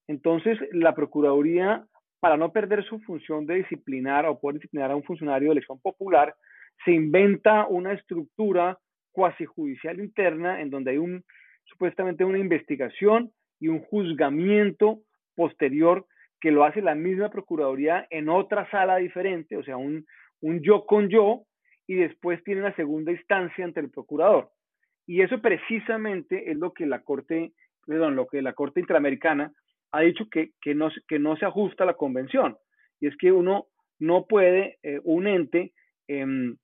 [0.09, 1.87] Entonces, la Procuraduría,
[2.21, 5.81] para no perder su función de disciplinar o poder disciplinar a un funcionario de elección
[5.81, 6.35] popular,
[6.85, 8.79] se inventa una estructura
[9.13, 11.25] cuasi judicial interna en donde hay un
[11.65, 15.01] supuestamente una investigación y un juzgamiento
[15.35, 16.07] posterior
[16.41, 20.07] que lo hace la misma Procuraduría en otra sala diferente, o sea, un,
[20.41, 21.45] un yo con yo,
[21.87, 24.51] y después tiene una segunda instancia ante el procurador.
[25.07, 27.53] Y eso precisamente es lo que la Corte,
[27.85, 29.53] perdón, lo que la Corte Interamericana
[29.93, 32.57] ha dicho que, que, no, que no se ajusta a la convención.
[33.01, 33.67] Y es que uno
[33.99, 35.73] no puede, eh, un ente
[36.09, 36.57] em,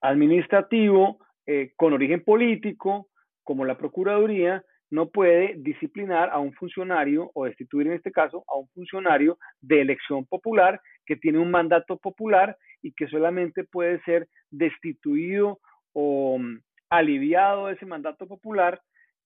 [0.00, 3.08] administrativo eh, con origen político,
[3.42, 8.56] como la Procuraduría, no puede disciplinar a un funcionario o destituir en este caso a
[8.56, 14.28] un funcionario de elección popular que tiene un mandato popular y que solamente puede ser
[14.50, 15.60] destituido
[15.92, 18.80] o mm, aliviado de ese mandato popular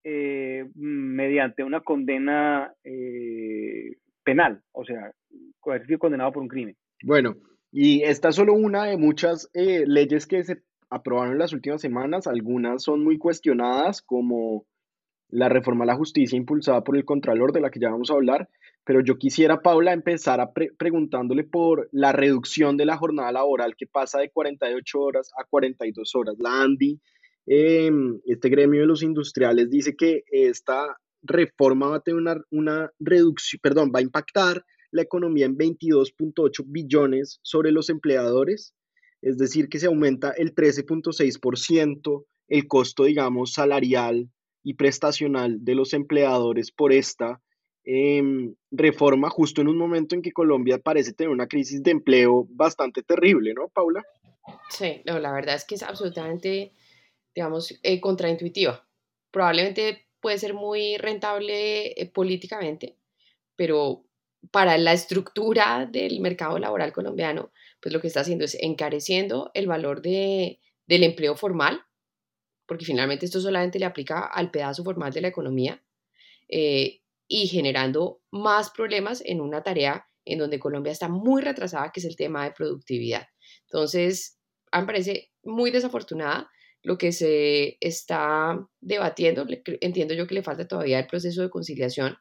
[0.04, 5.12] eh, mediante una condena eh, penal, o sea,
[5.64, 6.76] haber sido condenado por un crimen.
[7.02, 7.36] Bueno,
[7.72, 11.80] y esta es solo una de muchas eh, leyes que se aprobaron en las últimas
[11.80, 12.26] semanas.
[12.26, 14.66] Algunas son muy cuestionadas, como
[15.28, 18.14] la reforma a la justicia impulsada por el Contralor, de la que ya vamos a
[18.14, 18.48] hablar,
[18.84, 23.86] pero yo quisiera, Paula, empezar a preguntándole por la reducción de la jornada laboral que
[23.86, 26.36] pasa de 48 horas a 42 horas.
[26.38, 26.98] La ANDI,
[27.52, 32.92] em, este gremio de los industriales, dice que esta reforma va a tener una, una
[33.00, 38.72] reducción, perdón, va a impactar la economía en 22.8 billones sobre los empleadores,
[39.20, 44.28] es decir, que se aumenta el 13.6% el costo, digamos, salarial
[44.62, 47.40] y prestacional de los empleadores por esta
[47.82, 52.46] em, reforma, justo en un momento en que Colombia parece tener una crisis de empleo
[52.50, 54.04] bastante terrible, ¿no, Paula?
[54.68, 56.72] Sí, no, la verdad es que es absolutamente,
[57.34, 58.86] digamos, eh, contraintuitiva.
[59.30, 62.96] Probablemente puede ser muy rentable eh, políticamente,
[63.56, 64.04] pero
[64.50, 69.66] para la estructura del mercado laboral colombiano, pues lo que está haciendo es encareciendo el
[69.66, 71.82] valor de, del empleo formal,
[72.66, 75.82] porque finalmente esto solamente le aplica al pedazo formal de la economía
[76.48, 82.00] eh, y generando más problemas en una tarea en donde Colombia está muy retrasada, que
[82.00, 83.28] es el tema de productividad.
[83.62, 84.38] Entonces,
[84.70, 86.50] a mí me parece muy desafortunada
[86.82, 89.46] lo que se está debatiendo,
[89.80, 92.16] entiendo yo que le falta todavía el proceso de conciliación,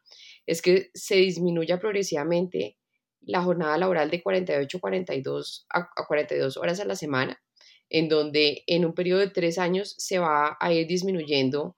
[0.45, 2.77] es que se disminuya progresivamente
[3.21, 7.41] la jornada laboral de 48 42 a 42 horas a la semana
[7.89, 11.75] en donde en un periodo de tres años se va a ir disminuyendo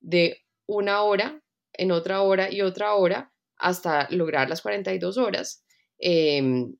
[0.00, 5.64] de una hora en otra hora y otra hora hasta lograr las 42 horas.
[5.98, 6.76] Em,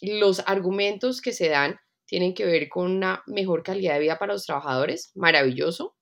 [0.00, 1.78] los argumentos que se dan
[2.12, 5.96] tienen que ver con una mejor calidad de vida para los trabajadores, maravilloso,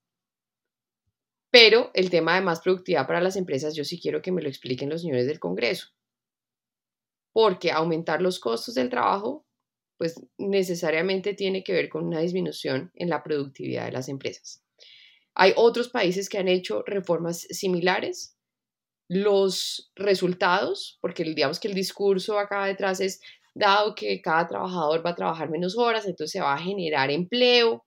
[1.53, 4.49] pero el tema de más productividad para las empresas, yo sí quiero que me lo
[4.49, 5.87] expliquen los señores del Congreso,
[7.33, 9.47] porque aumentar los costos del trabajo
[9.99, 14.65] pues necesariamente tiene que ver con una disminución en la productividad de las empresas.
[15.37, 18.37] Hay otros países que han hecho reformas similares.
[19.09, 23.21] Los resultados, porque digamos que el discurso acá detrás es,
[23.55, 27.85] dado que cada trabajador va a trabajar menos horas, entonces se va a generar empleo,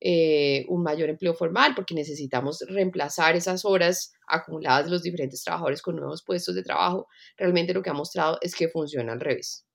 [0.00, 5.82] eh, un mayor empleo formal, porque necesitamos reemplazar esas horas acumuladas de los diferentes trabajadores
[5.82, 7.06] con nuevos puestos de trabajo.
[7.36, 9.66] Realmente lo que ha mostrado es que funciona al revés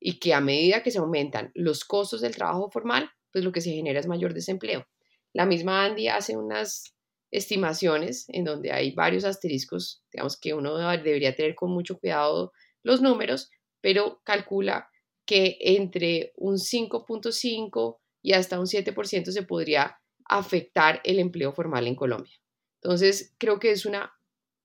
[0.00, 3.60] y que a medida que se aumentan los costos del trabajo formal, pues lo que
[3.60, 4.86] se genera es mayor desempleo.
[5.32, 6.94] La misma Andy hace unas
[7.30, 13.02] estimaciones en donde hay varios asteriscos, digamos que uno debería tener con mucho cuidado los
[13.02, 14.90] números, pero calcula
[15.24, 21.94] que entre un 5.5 y hasta un 7% se podría afectar el empleo formal en
[21.94, 22.34] Colombia.
[22.82, 24.12] Entonces, creo que es una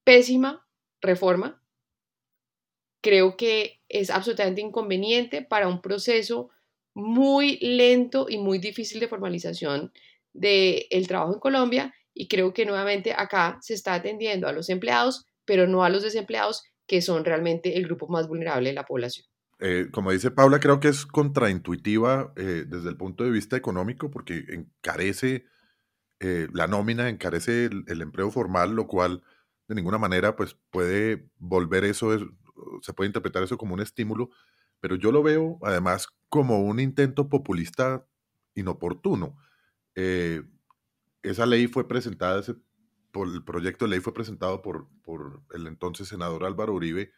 [0.04, 0.68] pésima
[1.02, 1.62] reforma
[3.02, 6.50] creo que es absolutamente inconveniente para un proceso
[6.94, 9.92] muy lento y muy difícil de formalización
[10.34, 15.26] del trabajo en Colombia y creo que nuevamente acá se está atendiendo a los empleados,
[15.46, 19.26] pero no a los desempleados, que son realmente el grupo más vulnerable de la población.
[19.60, 24.12] eh, como dice Paula, creo que es contraintuitiva eh, desde el punto de vista económico
[24.12, 25.46] porque encarece
[26.20, 29.24] eh, la nómina, encarece el, empleo formal, lo cual
[29.70, 32.10] de ninguna manera pues puede volver eso,
[32.82, 34.30] se puede interpretar eso como un estímulo,
[34.82, 38.06] pero yo lo veo además como un intento populista
[38.54, 39.38] inoportuno.
[39.96, 42.44] esa ley fue presentada,
[43.12, 47.12] por el proyecto de ley fue presentado por, por el entonces senador Álvaro Uribe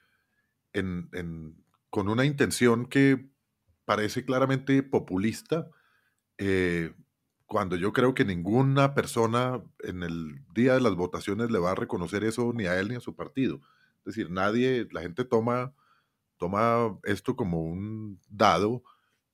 [1.90, 3.30] con una intención que
[3.86, 5.70] parece claramente populista,
[6.38, 6.94] eh,
[7.46, 11.76] cuando yo creo que ninguna persona en el día de las votaciones le va a
[11.76, 13.62] reconocer eso ni a él ni a su partido.
[14.00, 15.76] Es decir, nadie, la gente toma,
[16.38, 18.84] toma esto como un dado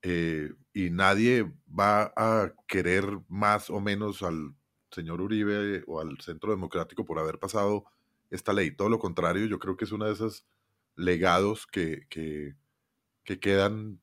[0.02, 4.54] eh, y nadie va a querer más o menos al
[4.91, 7.86] señor Uribe o al Centro Democrático por haber pasado
[8.30, 8.71] esta ley.
[8.71, 10.45] Todo lo contrario, yo creo que es una de esas
[10.95, 12.56] legados que, que,
[13.39, 14.02] quedan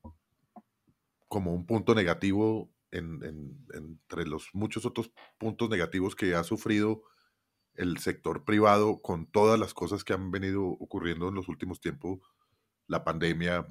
[1.27, 7.03] como un punto negativo entre los muchos otros puntos negativos que ha sufrido
[7.77, 12.19] el sector privado con todas las cosas que han venido ocurriendo en los últimos tiempos,
[12.87, 13.67] la pandemia,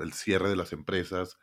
[0.00, 1.38] el cierre de las empresas,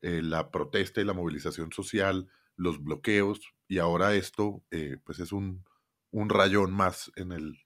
[0.00, 5.32] eh, la protesta y la movilización social, los bloqueos, y ahora esto, eh, pues es
[5.32, 5.64] un,
[6.10, 7.58] un rayón más en el,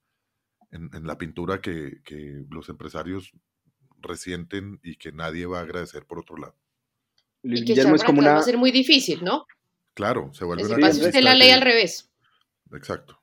[0.70, 2.00] en, la pintura que,
[2.50, 3.32] los empresarios
[4.00, 6.56] resienten y que nadie va a agradecer por otro lado.
[7.42, 8.34] y que es como una...
[8.34, 9.46] va a ser muy difícil, ¿no?
[9.94, 10.88] Claro, se vuelve una...
[10.88, 12.10] usted la ley al revés.
[12.72, 13.18] Exacto.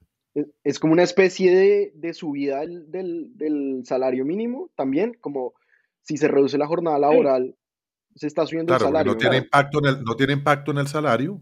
[0.63, 5.54] Es, como una especie de, de subida del, salario mínimo también, como
[6.01, 7.56] si se reduce la jornada laboral,
[8.15, 9.13] se está subiendo el salario.
[9.13, 11.41] No tiene, impacto en el, no tiene impacto en el salario,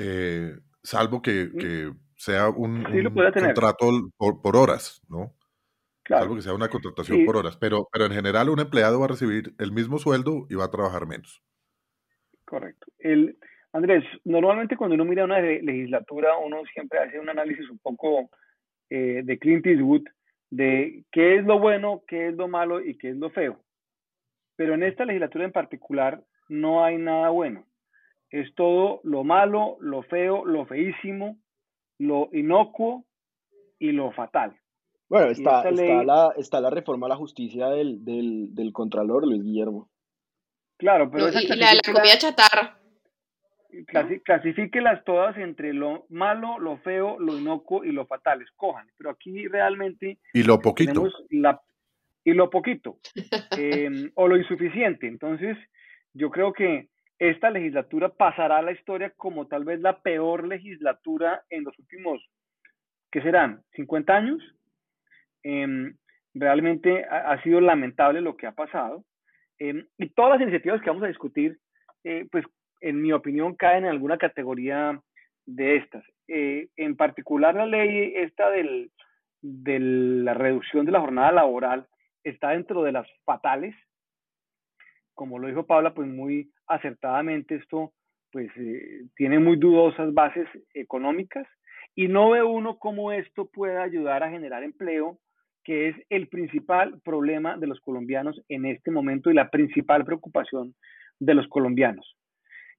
[0.00, 2.84] eh, salvo que mm sea un,
[3.32, 3.86] contrato
[4.18, 5.32] por, horas, ¿no?
[6.02, 6.24] Claro.
[6.24, 9.08] Salvo que sea una contratación por horas, pero, pero en general un empleado va a
[9.08, 11.42] recibir el mismo sueldo y va a trabajar menos.
[12.44, 12.88] Correcto.
[12.98, 13.38] El,
[13.72, 18.28] Andrés, normalmente cuando uno mira una legislatura, uno siempre hace un análisis un poco
[18.90, 20.04] eh, de Clint Eastwood
[20.50, 23.64] de qué es lo bueno, qué es lo malo y qué es lo feo.
[24.56, 27.64] Pero en esta legislatura en particular no hay nada bueno.
[28.30, 31.38] Es todo lo malo, lo feo, lo feísimo,
[31.98, 33.04] lo inocuo
[33.78, 34.56] y lo fatal.
[35.08, 39.42] Bueno, está, está, la, está la reforma a la justicia del, del, del Contralor, Luis
[39.42, 39.90] Guillermo.
[40.78, 41.28] Claro, pero...
[41.28, 42.78] y la, la comida chatarra.
[44.24, 48.40] clasifíquelas todas entre lo malo, lo feo, lo inocuo y lo fatal.
[48.42, 48.88] Escojan.
[48.96, 50.18] Pero aquí realmente...
[50.32, 51.08] Y lo poquito.
[51.30, 51.60] La,
[52.24, 52.98] y lo poquito.
[53.58, 55.08] Em, o lo insuficiente.
[55.08, 55.58] Entonces,
[56.14, 56.88] yo creo que
[57.20, 62.26] esta legislatura pasará a la historia como tal vez la peor legislatura en los últimos,
[63.12, 63.62] ¿qué serán?
[63.76, 64.42] ¿50 años?
[65.42, 65.94] Em,
[66.32, 69.04] realmente ha, sido lamentable lo que ha pasado.
[69.58, 71.58] Em, y todas las iniciativas que vamos a discutir,
[72.04, 72.46] eh, pues
[72.80, 74.98] en mi opinión, caen en alguna categoría
[75.44, 76.02] de estas.
[76.26, 78.90] Eh, en particular, la ley esta del,
[79.42, 81.86] de la reducción de la jornada laboral
[82.24, 83.74] está dentro de las fatales,
[85.20, 87.92] como lo dijo Paula, pues muy acertadamente esto
[88.32, 91.46] pues eh, tiene muy dudosas bases económicas
[91.94, 95.18] y no ve uno cómo esto puede ayudar a generar empleo,
[95.62, 100.74] que es el principal problema de los colombianos en este momento y la principal preocupación
[101.18, 102.16] de los colombianos.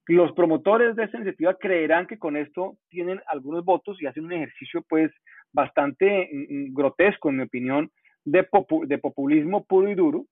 [0.08, 4.34] Los promotores de esta iniciativa creerán que con esto tienen algunos votos y hacen un
[4.34, 5.12] ejercicio pues
[5.54, 7.92] bastante mm, mm, grotesco, en mi opinión,
[8.26, 8.48] de,
[8.88, 10.26] de populismo puro y duro,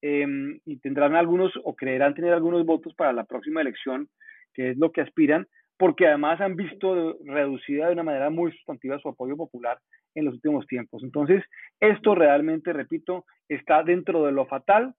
[0.00, 4.08] Em, y tendrán algunos o creerán tener algunos votos para la próxima elección,
[4.54, 8.98] que es lo que aspiran, porque además han visto reducida de una manera muy sustantiva
[8.98, 9.78] su apoyo popular
[10.14, 11.02] en los últimos tiempos.
[11.02, 11.44] Entonces,
[11.80, 14.94] esto realmente, repito, está dentro de lo fatal,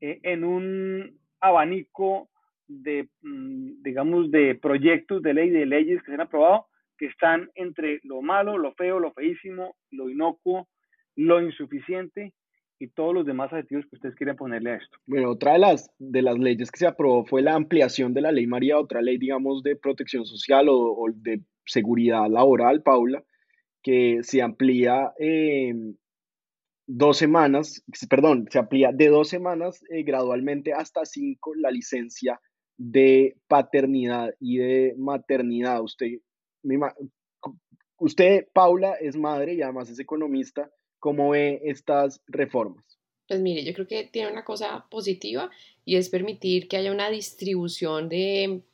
[0.00, 2.28] eh, en un abanico
[2.68, 6.66] de, mm, digamos, de proyectos de ley, de leyes que se han aprobado,
[6.98, 10.68] que están entre lo malo, lo feo, lo feísimo, lo inocuo,
[11.16, 12.32] lo insuficiente
[12.78, 14.98] y todos los demás adjetivos que ustedes quieran ponerle a esto.
[15.06, 18.32] Bueno, otra de las, de las leyes que se aprobó fue la ampliación de la
[18.32, 23.24] ley María, otra ley, digamos, de protección social o, de seguridad laboral, Paula,
[23.82, 25.12] que se amplía
[26.86, 32.40] dos semanas, perdón, se amplía de dos semanas eh, gradualmente hasta cinco la licencia
[32.76, 35.82] de paternidad y de maternidad.
[35.82, 36.18] Usted,
[37.98, 40.70] usted, Paula, es madre y además es economista.
[41.06, 42.84] ¿Cómo ve estas reformas?
[43.28, 45.52] Pues mire, yo creo que tiene una cosa positiva
[45.84, 48.64] y es permitir que haya una distribución de,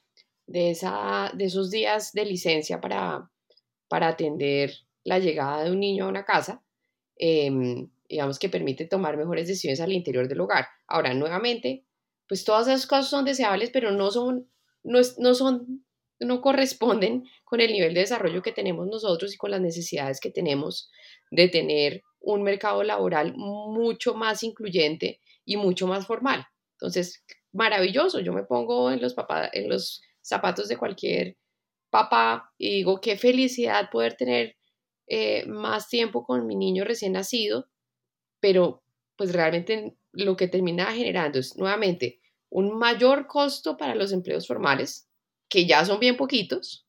[0.47, 3.31] de, esa, de esos días de licencia para,
[3.87, 4.73] para atender
[5.05, 6.65] la llegada de un niño a una casa.
[7.17, 10.69] Em, digamos que permite tomar mejores decisiones al interior del hogar.
[10.87, 11.85] Ahora, nuevamente,
[12.27, 14.49] pues todas esas cosas son deseables, pero no son,
[14.85, 15.85] no, no son,
[16.19, 20.31] no corresponden con el nivel de desarrollo que tenemos nosotros y con las necesidades que
[20.31, 20.91] tenemos
[21.31, 26.47] de tener un mercado laboral mucho más incluyente y mucho más formal.
[26.75, 29.15] Entonces, maravilloso, yo me pongo en los,
[29.53, 31.37] en los zapatos de cualquier
[31.91, 34.57] papá y digo, qué felicidad poder tener
[35.07, 37.69] eh, más tiempo con mi niño recién nacido,
[38.41, 38.83] pero
[39.17, 42.21] pues realmente lo que termina generando es nuevamente
[42.51, 45.09] un mayor costo para los empleos formales,
[45.49, 46.87] que ya son bien poquitos,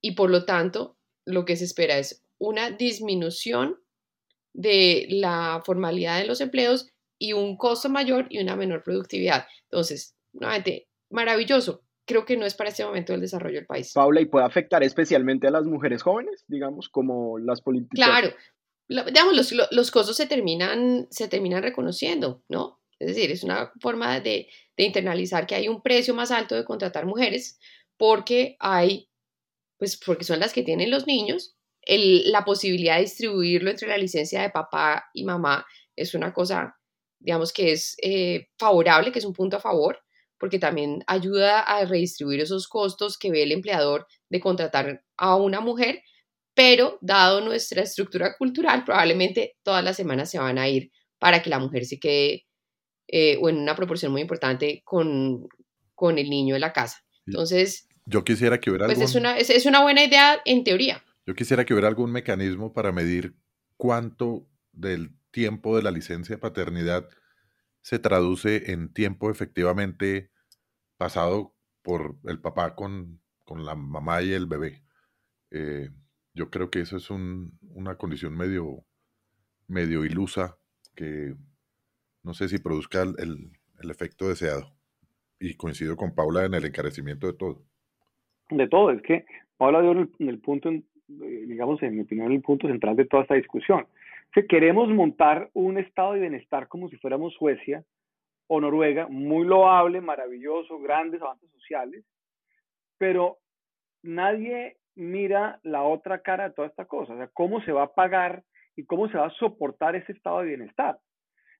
[0.00, 3.78] y por lo tanto lo que se espera es una disminución
[4.52, 6.88] de la formalidad de los empleos
[7.18, 9.46] y un costo mayor y una menor productividad.
[9.64, 11.82] Entonces, nuevamente, maravilloso.
[12.06, 13.92] Creo que no es para este momento el desarrollo del país.
[13.92, 17.96] Paula, ¿y puede afectar especialmente a las mujeres jóvenes, digamos, como las políticas?
[17.96, 18.30] Claro,
[18.88, 22.80] digamos, los, los, costos se terminan, se terminan reconociendo, ¿no?
[22.98, 26.64] Es decir, es una forma de, de internalizar que hay un precio más alto de
[26.64, 27.58] contratar mujeres
[27.98, 29.10] porque hay,
[29.76, 34.42] pues porque son las que tienen los niños la posibilidad de distribuirlo entre la licencia
[34.42, 35.66] de papá y mamá
[35.96, 36.76] es una cosa,
[37.18, 39.98] digamos, que es eh, favorable, que es un punto a favor,
[40.38, 45.60] porque también ayuda a redistribuir esos costos que ve el empleador de contratar a una
[45.60, 46.02] mujer,
[46.54, 51.50] pero dado nuestra estructura cultural, probablemente todas las semanas se van a ir para que
[51.50, 52.46] la mujer se quede,
[53.08, 55.48] eh, o en una proporción muy importante, con,
[55.94, 56.98] con el niño en la casa.
[57.26, 61.04] Entonces, yo quisiera que hubiera pues es, una, es una buena idea en teoría.
[61.28, 63.36] Yo quisiera que hubiera algún mecanismo para medir
[63.76, 67.06] cuánto del tiempo de la licencia de paternidad
[67.82, 70.30] se traduce en tiempo efectivamente
[70.96, 74.82] pasado por el papá con, la mamá y el bebé.
[75.50, 75.90] Eh,
[76.32, 78.86] yo creo que eso es una condición medio,
[79.66, 80.56] medio ilusa
[80.94, 81.34] que
[82.22, 83.52] no sé si produzca el,
[83.82, 84.74] efecto deseado.
[85.38, 87.66] Y coincido con Paula en el encarecimiento de todo.
[88.48, 89.26] De todo, es que
[89.58, 93.22] Paula dio en el, punto en, digamos, en mi opinión, el punto central de toda
[93.22, 93.86] esta discusión.
[94.34, 97.82] Si queremos montar un estado de bienestar como si fuéramos Suecia
[98.46, 102.04] o Noruega, muy loable, maravilloso, grandes avances sociales,
[102.98, 103.38] pero
[104.02, 107.94] nadie mira la otra cara de toda esta cosa, o sea, cómo se va a
[107.94, 108.42] pagar
[108.76, 110.98] y cómo se va a soportar ese estado de bienestar.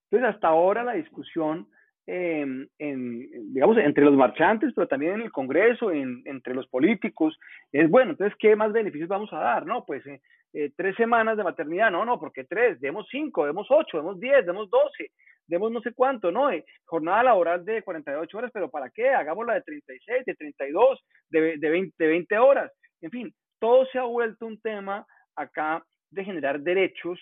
[0.05, 1.68] Entonces, hasta ahora la discusión
[2.11, 7.38] Em, en, digamos, entre los marchantes, pero también en el Congreso, en, entre los políticos.
[7.70, 9.66] Es bueno, entonces, ¿qué más beneficios vamos a dar?
[9.66, 10.18] No, pues eh,
[10.54, 14.46] eh, tres semanas de maternidad, no, no, porque tres, demos cinco, demos ocho, demos diez,
[14.46, 15.11] demos doce,
[15.46, 16.50] demos no sé cuánto, ¿no?
[16.50, 19.11] Eh, jornada laboral de 48 horas, pero ¿para qué?
[19.11, 22.72] Hagámosla de 36, de 32, de, de, 20, de 20 horas.
[23.02, 25.04] En fin, todo se ha vuelto un tema
[25.36, 27.20] acá de generar derechos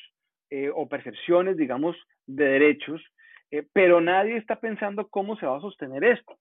[0.75, 3.03] o percepciones, digamos, de derechos
[3.51, 6.37] eh, pero nadie está pensando cómo se va a sostener esto,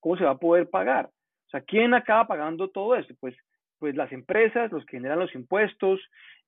[0.00, 1.06] cómo se va a poder pagar.
[1.06, 3.14] O sea, ¿quién acaba pagando todo esto?
[3.20, 3.34] Pues,
[3.78, 6.00] pues las empresas, los que generan los impuestos,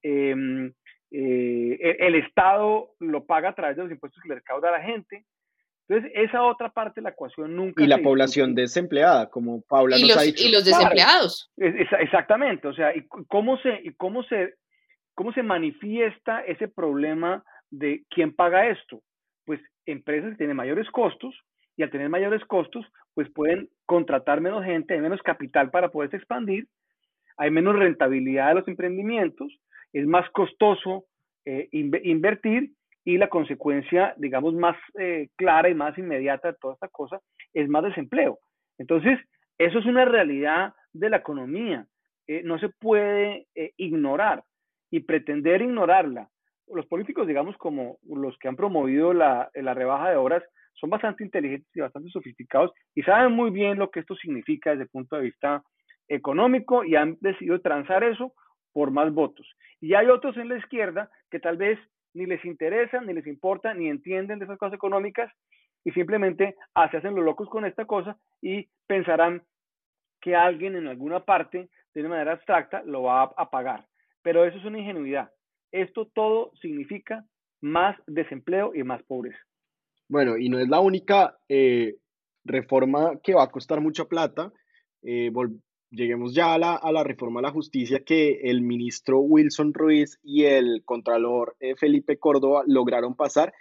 [0.03, 0.72] em,
[1.11, 4.78] eh, e-, el Estado lo paga a través de los impuestos que le recauda a
[4.78, 5.24] la gente.
[5.88, 7.82] Entonces, esa otra parte de la ecuación nunca.
[7.82, 10.46] Y la población desempleada, como Paula nos ha dicho.
[10.46, 11.51] Y los desempleados.
[11.57, 12.68] exactamente.
[12.68, 14.55] O sea, ¿y cómo se, y cómo se,
[15.14, 19.03] cómo se manifiesta ese problema de quién paga esto?
[19.51, 21.34] Pues empresas que tienen mayores costos
[21.76, 26.18] y al tener mayores costos, pues pueden contratar menos gente, hay menos capital para poderse
[26.18, 26.68] expandir,
[27.36, 29.53] hay menos rentabilidad de los emprendimientos,
[29.92, 31.07] es más costoso
[31.44, 32.70] eh, invertir
[33.05, 37.18] y la consecuencia, digamos, más eh, clara y más inmediata de toda esta cosa
[37.53, 38.38] es más desempleo.
[38.78, 39.18] Entonces,
[39.59, 41.88] eso es una realidad de la economía,
[42.28, 44.44] eh, no se puede ignorar
[44.92, 46.28] y pretender ignorarla
[46.75, 50.43] los políticos, digamos, como los que han promovido la, la, rebaja de horas,
[50.75, 54.85] son bastante inteligentes y bastante sofisticados y saben muy bien lo que esto significa desde
[54.85, 55.62] el punto de vista
[56.09, 58.33] económico y han decidido transar eso
[58.73, 59.47] por más votos.
[59.81, 61.79] Y hay otros en la izquierda que tal vez
[62.14, 65.33] ni les interesa, ni les importa, ni entienden de esas cosas económicas
[65.85, 66.57] y simplemente
[66.91, 69.43] se hacen los locos con esta cosa y pensarán
[70.21, 73.87] que alguien en alguna parte, de una manera abstracta, lo va a pagar.
[74.23, 75.31] Pero eso es una ingenuidad.
[75.73, 77.25] Esto todo significa
[77.61, 79.39] más desempleo y más pobreza.
[80.09, 81.97] Bueno, y no es la única eh,
[82.45, 84.53] reforma que va a costar mucha plata.
[85.03, 85.31] Eh,
[85.91, 90.18] lleguemos ya a la, a la, reforma a la justicia que el ministro Wilson Ruiz
[90.23, 93.53] y el contralor eh, Felipe Córdoba lograron pasar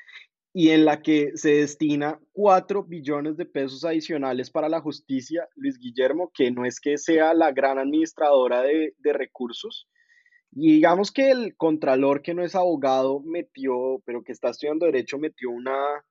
[0.54, 5.78] y en la que se destina 4 billones de pesos adicionales para la justicia, Luis
[5.78, 9.88] Guillermo, que no es que sea la gran administradora de, de recursos,
[10.52, 15.20] Y digamos que el contralor que no es abogado metió, pero que está estudiando derecho,
[15.20, 16.04] metió una,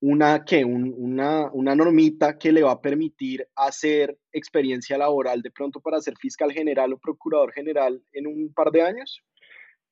[0.00, 0.64] una, ¿qué?
[0.64, 6.14] una, una normita que le va a permitir hacer experiencia laboral de pronto para ser
[6.18, 9.22] fiscal general o procurador general en un par de años?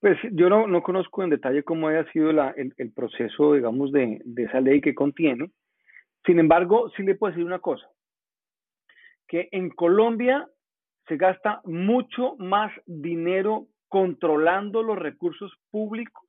[0.01, 3.93] Pues yo no, no conozco en detalle cómo haya sido la, el, el, proceso, digamos,
[3.93, 5.51] de, de, esa ley que contiene.
[6.27, 7.89] Sin embargo, sí le puedo decir una cosa,
[9.29, 10.49] que en Colombia
[11.09, 16.25] se gasta mucho más dinero controlando los recursos públicos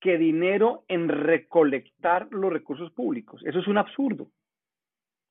[0.00, 3.40] que dinero en recolectar los recursos públicos.
[3.44, 4.28] Eso es un absurdo.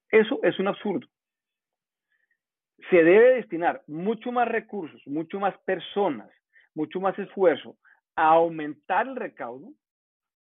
[0.09, 1.07] Eso es un absurdo.
[2.89, 6.29] Se debe destinar mucho más recursos, mucho más personas,
[6.73, 7.77] mucho más esfuerzo
[8.15, 9.73] a aumentar el recaudo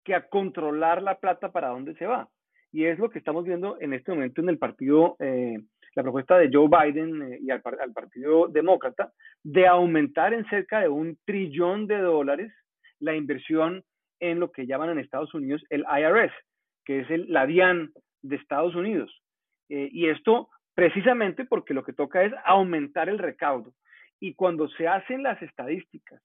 [0.03, 2.29] que a controlar la plata para dónde se va.
[2.71, 5.59] Y es lo que estamos viendo en este momento en el partido, eh,
[5.99, 9.11] la propuesta de Joe Biden eh, y al, Partido Demócrata
[9.43, 12.53] de aumentar en cerca de un trillón de dólares
[12.99, 13.83] la inversión
[14.21, 16.31] en lo que llaman en Estados Unidos el IRS,
[16.85, 17.91] que es el, la DIAN
[18.21, 19.11] de Estados Unidos.
[19.67, 23.73] Eh, y esto precisamente porque lo que toca es aumentar el recaudo.
[24.21, 26.21] Y cuando se hacen las estadísticas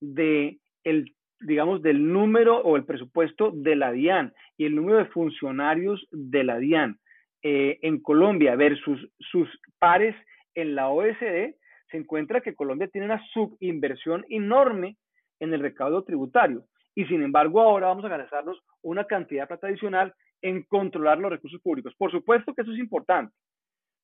[0.00, 5.06] de el, digamos, del número o el presupuesto de la DIAN y el número de
[5.06, 6.98] funcionarios de la DIAN
[7.42, 10.14] eh, en Colombia versus sus pares
[10.54, 11.54] en la OSD,
[11.90, 14.96] se encuentra que Colombia tiene una subinversión enorme
[15.40, 16.64] en el recaudo tributario.
[16.94, 20.12] Y sin embargo, ahora vamos a gastarnos una cantidad de plata adicional
[20.42, 21.94] en controlar los recursos públicos.
[21.96, 23.34] Por supuesto que eso es importante,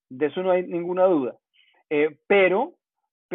[0.09, 1.35] de eso no hay ninguna duda.
[1.91, 2.75] Eh, pero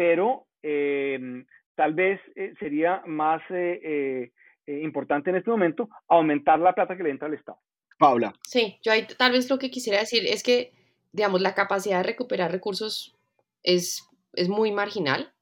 [0.00, 1.44] pero eh,
[1.74, 4.30] tal vez eh, sería más eh,
[4.66, 7.58] importante en este momento aumentar la plata que le entra al Estado.
[8.00, 8.34] Paula.
[8.48, 10.72] Sí, yo ahí tal vez lo que quisiera decir es que,
[11.12, 13.14] digamos, la capacidad de recuperar recursos
[13.62, 15.34] es, es muy marginal.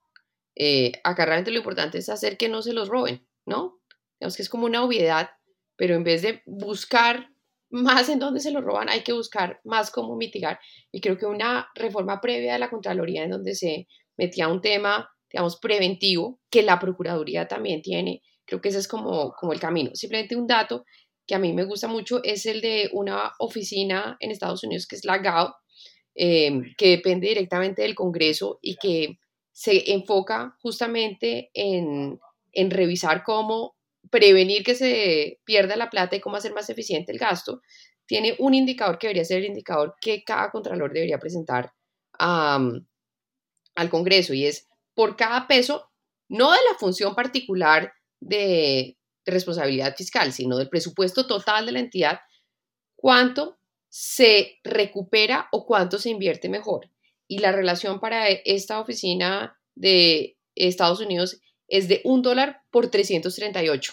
[1.04, 3.78] acá realmente lo importante es hacer que no se los roben, ¿no?
[4.18, 5.30] Digamos que es como una obviedad,
[5.76, 7.30] pero en vez de buscar
[7.70, 10.58] más en dónde se los roban, hay que buscar más cómo mitigar.
[10.90, 13.86] Y creo que una reforma previa de la Contraloría en donde se
[14.16, 18.22] metía un tema, digamos, preventivo, que la Procuraduría también tiene.
[18.44, 19.90] Creo que ese es como, como el camino.
[19.94, 20.84] Simplemente un dato
[21.28, 24.96] que a mí me gusta mucho es el de una oficina en Estados Unidos que
[24.96, 25.54] es la GAO,
[26.14, 29.18] eh, que depende directamente del Congreso y que
[29.52, 32.18] se enfoca justamente en,
[32.52, 33.76] en revisar cómo
[34.10, 37.60] prevenir que se pierda la plata y cómo hacer más eficiente el gasto,
[38.06, 41.72] tiene un indicador que debería ser el indicador que cada contralor debería presentar
[42.18, 42.80] al
[43.90, 45.90] Congreso y es por cada peso,
[46.28, 48.98] no de la función particular de,
[49.30, 52.20] responsabilidad fiscal, sino del presupuesto total de la entidad,
[52.96, 53.58] cuánto
[53.88, 56.90] se recupera o cuánto se invierte mejor.
[57.26, 63.92] Y la relación para esta oficina de Estados Unidos es de un dólar por 338.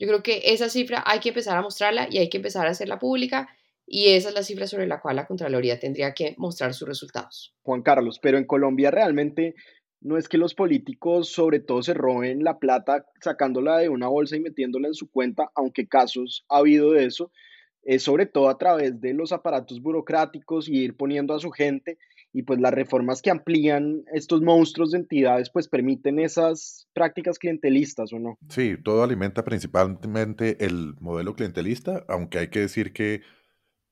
[0.00, 2.70] Yo creo que esa cifra hay que empezar a mostrarla y hay que empezar a
[2.70, 3.48] hacerla pública
[3.84, 7.54] y esa es la cifra sobre la cual la Contraloría tendría que mostrar sus resultados.
[7.62, 9.54] Juan Carlos, pero en Colombia realmente
[10.00, 14.36] no es que los políticos sobre todo se roben la plata sacándola de una bolsa
[14.36, 17.30] y metiéndola en su cuenta, aunque casos ha habido de eso,
[17.82, 21.98] es sobre todo a través de los aparatos burocráticos y ir poniendo a su gente
[22.32, 28.12] y pues las reformas que amplían estos monstruos de entidades pues permiten esas prácticas clientelistas
[28.12, 28.38] o no.
[28.50, 33.22] Sí, todo alimenta principalmente el modelo clientelista, aunque hay que decir que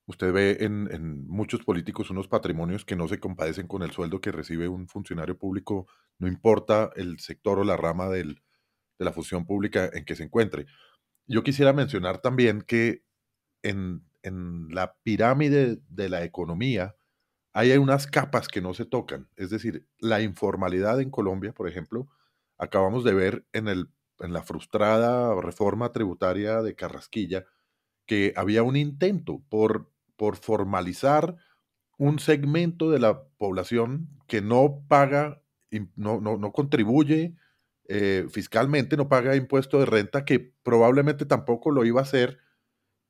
[0.07, 4.19] usted ve en, en, muchos políticos unos patrimonios que no se compadecen con el sueldo
[4.21, 5.87] que recibe un funcionario público,
[6.17, 8.41] no importa el sector o la rama del,
[8.97, 10.65] de la función pública en que se encuentre.
[11.27, 13.03] Yo quisiera mencionar también que
[13.61, 16.95] en, en la pirámide de la economía,
[17.53, 19.29] hay unas capas que no se tocan.
[19.35, 22.07] Es decir, la informalidad en Colombia, por ejemplo,
[22.57, 23.89] acabamos de ver en, el,
[24.19, 27.45] en la frustrada reforma tributaria de Carrasquilla
[28.05, 31.37] que había un intento por, por formalizar
[31.97, 35.41] un segmento de la población que no paga,
[35.95, 37.35] no, no, no contribuye
[37.87, 42.39] eh, fiscalmente, no paga impuesto de renta, que probablemente tampoco lo iba a hacer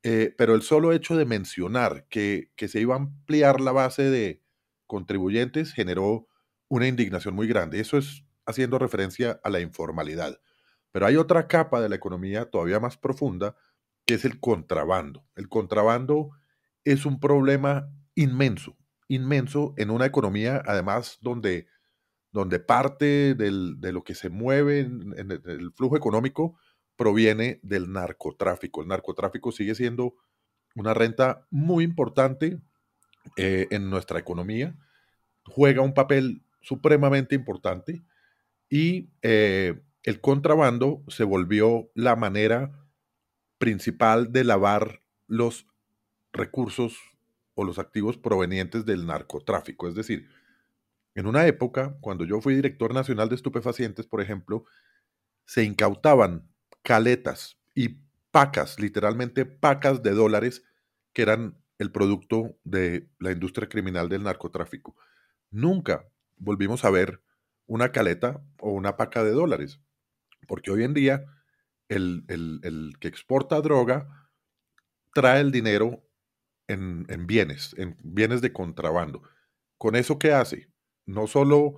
[0.04, 4.04] eh, pero el solo hecho de mencionar que, que, se iba a ampliar la base
[4.04, 4.44] de
[4.86, 6.28] contribuyentes generó
[6.70, 7.80] una indignación muy grande.
[7.80, 10.40] Eso es haciendo referencia a la informalidad.
[10.92, 13.56] Pero hay otra capa de la economía todavía más profunda,
[14.06, 15.26] que es el contrabando.
[15.36, 16.30] El contrabando
[16.92, 18.78] es un problema inmenso,
[19.10, 21.68] inmenso en una economía, además, donde,
[22.32, 26.58] donde parte del, de lo que se mueve en, el flujo económico
[26.96, 28.82] proviene del narcotráfico.
[28.82, 30.16] El narcotráfico sigue siendo
[30.76, 32.62] una renta muy importante
[33.36, 34.78] eh, en nuestra economía,
[35.44, 38.02] juega un papel supremamente importante
[38.70, 42.72] y eh, el contrabando se volvió la manera
[43.58, 45.68] principal de lavar los
[46.38, 46.98] recursos
[47.56, 49.88] o los activos provenientes del narcotráfico.
[49.88, 50.30] Es decir,
[51.16, 54.66] en una época, cuando yo fui director nacional de estupefacientes, por ejemplo,
[55.46, 56.48] se incautaban
[56.84, 58.00] caletas y
[58.32, 60.64] pacas, literalmente pacas de dólares,
[61.14, 64.96] que eran el producto de la industria criminal del narcotráfico.
[65.50, 67.22] Nunca volvimos a ver
[67.66, 69.82] una caleta o una paca de dólares,
[70.48, 71.26] porque hoy en día
[71.90, 74.30] el, que exporta droga
[75.14, 76.07] trae el dinero
[76.68, 79.22] en, en, bienes, en bienes de contrabando.
[79.78, 80.70] ¿Con eso qué hace?
[81.06, 81.78] No solo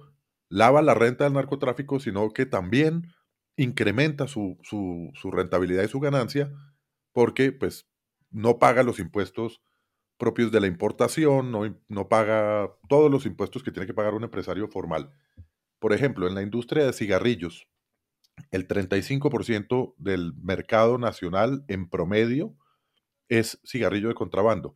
[0.50, 3.14] lava la renta del narcotráfico, sino que también
[3.56, 6.52] incrementa su, su, su rentabilidad y su ganancia
[7.12, 7.88] porque pues
[8.32, 9.62] no paga los impuestos
[10.18, 14.24] propios de la importación, no, no paga todos los impuestos que tiene que pagar un
[14.24, 15.14] empresario formal.
[15.80, 17.68] Por ejemplo, en la industria de cigarrillos,
[18.52, 22.56] el 35% del mercado nacional en promedio
[23.30, 24.76] es cigarrillo de contrabando.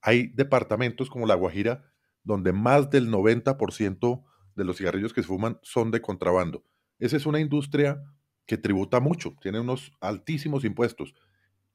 [0.00, 1.82] Hay departamentos como La Guajira
[2.24, 4.24] donde más del 90%
[4.56, 6.64] de los cigarrillos que se fuman son de contrabando.
[6.98, 8.02] Esa es una industria
[8.46, 11.14] que tributa mucho, tiene unos altísimos impuestos.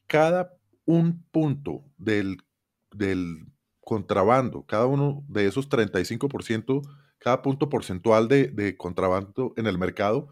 [0.07, 0.53] Cada
[0.85, 2.37] un punto del,
[2.91, 3.45] del
[3.79, 6.81] contrabando, cada uno de esos 35%,
[7.19, 10.29] cada punto porcentual de, de contrabando en el mercado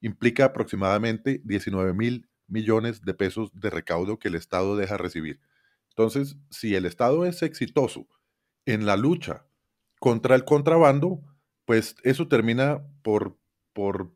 [0.00, 5.40] implica aproximadamente 19 mil millones de pesos de recaudo que el Estado deja recibir.
[5.90, 8.06] Entonces, si el Estado es exitoso
[8.66, 9.46] en la lucha
[10.00, 11.22] contra el contrabando,
[11.64, 13.38] pues eso termina por,
[13.72, 14.14] por,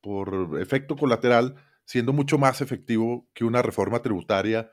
[0.00, 4.70] por efecto colateral siendo mucho más efectivo que una reforma tributaria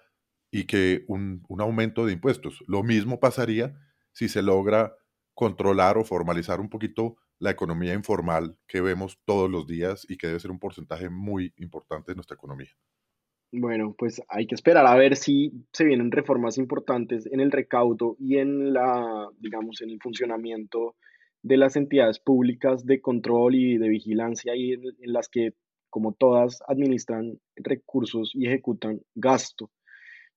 [0.52, 2.64] y que un, un aumento de impuestos.
[2.68, 3.76] Lo mismo pasaría
[4.12, 4.96] si se logra
[5.34, 10.28] controlar o formalizar un poquito la economía informal que vemos todos los días y que
[10.28, 12.70] debe ser un porcentaje muy importante de nuestra economía.
[13.52, 18.16] Bueno, pues hay que esperar a ver si se vienen reformas importantes en el recaudo
[18.20, 20.96] y en la, digamos, en el funcionamiento
[21.42, 25.54] de las entidades públicas de control y de vigilancia y en, en las que,
[25.90, 29.70] como todas, administran recursos y ejecutan gasto.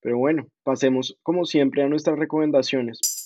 [0.00, 3.17] Pero bueno, pasemos como siempre a nuestras recomendaciones.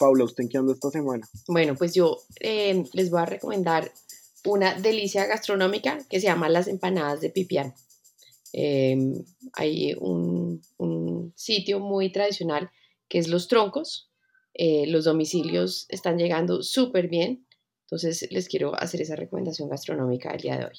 [0.00, 1.28] Paula, ¿usted en qué anda esta semana?
[1.46, 3.92] Bueno, pues yo eh, les voy a recomendar
[4.46, 7.74] una delicia gastronómica que se llama las empanadas de pipián.
[8.54, 9.22] Em,
[9.52, 10.62] hay un,
[11.36, 12.70] sitio muy tradicional
[13.08, 14.10] que es Los Troncos.
[14.54, 17.46] Eh, los domicilios están llegando súper bien.
[17.82, 20.78] Entonces les quiero hacer esa recomendación gastronómica el día de hoy.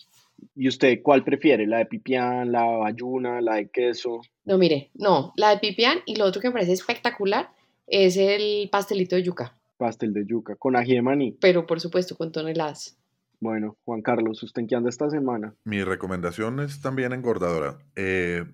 [0.56, 1.68] ¿Y usted cuál prefiere?
[1.68, 4.22] ¿La de pipián, la bayuna, la de queso?
[4.46, 7.52] No, mire, no, la de pipián y lo otro que me parece espectacular
[7.92, 9.58] es el pastelito de yuca.
[9.78, 11.38] Pastel de yuca, con ají de maní.
[11.40, 12.98] Pero por supuesto con toneladas.
[13.40, 15.56] Bueno, Juan Carlos, ¿usted en qué anda esta semana?
[15.66, 17.80] Mi recomendación es también engordadora.
[17.96, 18.46] Eh,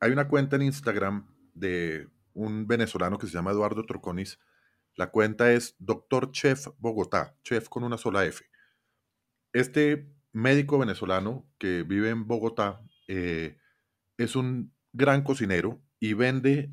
[0.00, 4.38] hay una cuenta en Instagram de un venezolano que se llama Eduardo Troconis.
[4.96, 8.44] La cuenta es Doctor Chef Bogotá, chef con una sola F.
[9.52, 13.58] Este médico venezolano que vive en Bogotá eh,
[14.16, 16.70] es un gran cocinero y vende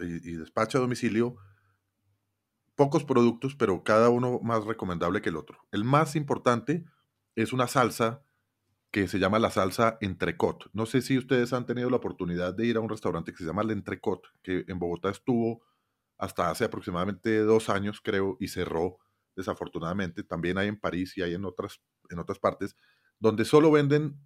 [0.00, 1.36] y, despacha a domicilio
[2.74, 5.58] pocos productos, pero cada uno más recomendable que el otro.
[5.70, 6.84] El más importante
[7.36, 8.24] es una salsa
[8.90, 10.70] que se llama la salsa entrecot.
[10.72, 13.44] No sé si ustedes han tenido la oportunidad de ir a un restaurante que se
[13.44, 15.62] llama el entrecot, que en Bogotá estuvo
[16.18, 18.98] hasta hace aproximadamente dos años, creo, y cerró
[19.36, 20.22] desafortunadamente.
[20.22, 22.76] También hay en París y hay en otras, en otras partes,
[23.18, 24.16] donde solo venden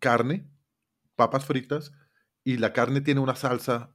[0.00, 0.50] carne,
[1.14, 1.92] papas fritas,
[2.42, 3.94] y la carne tiene una salsa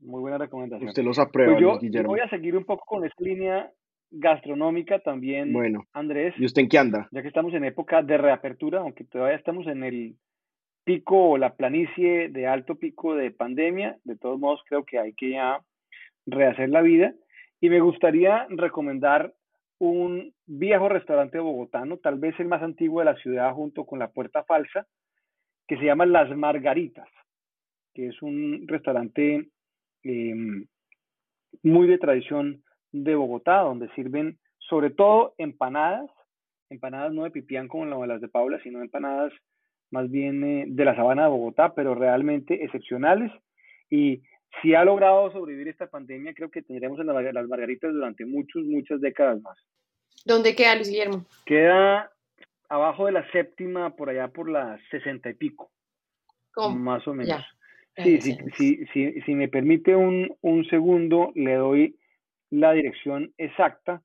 [0.00, 0.88] Muy buena recomendación.
[0.88, 2.10] Usted los aprueba, pues yo, Guillermo.
[2.10, 3.72] voy a seguir un poco con esta línea
[4.10, 6.34] gastronómica también, bueno, Andrés.
[6.36, 7.08] ¿Y usted en qué anda?
[7.12, 10.16] Ya que estamos en época de reapertura, aunque todavía estamos en el
[10.84, 15.14] pico o la planicie de alto pico de pandemia, de todos modos creo que hay
[15.14, 15.62] que ya
[16.26, 17.14] rehacer la vida.
[17.60, 19.32] Y me gustaría recomendar
[19.78, 24.08] un viejo restaurante bogotano, tal vez el más antiguo de la ciudad junto con la
[24.10, 24.86] Puerta Falsa,
[25.66, 27.08] que se llama Las Margaritas,
[27.94, 29.48] que es un restaurante
[30.04, 30.66] em,
[31.62, 32.62] muy de tradición
[32.92, 36.10] de Bogotá, donde sirven sobre todo empanadas,
[36.70, 39.32] empanadas no de pipián como las de Paula, sino empanadas
[39.90, 43.30] más bien eh, de la sabana de Bogotá, pero realmente excepcionales.
[43.90, 44.22] Y
[44.60, 49.00] si ha logrado sobrevivir esta pandemia, creo que tendremos en las margaritas durante muchas, muchas
[49.00, 49.58] décadas más.
[50.24, 51.24] ¿Dónde queda Luis Guillermo?
[51.46, 52.10] Queda
[52.68, 55.70] abajo de la séptima, por allá por las sesenta y pico.
[56.52, 56.76] ¿Cómo?
[56.78, 57.42] Más o menos.
[57.96, 61.96] Sí, sí, sí, sí, si me permite un, un, segundo, le doy
[62.50, 64.02] la dirección exacta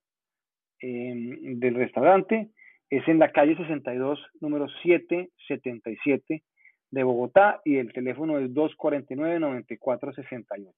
[0.79, 2.49] em, del restaurante.
[2.89, 6.43] Es en la calle 62, número 777
[6.91, 10.73] de Bogotá y el teléfono es 249-9468.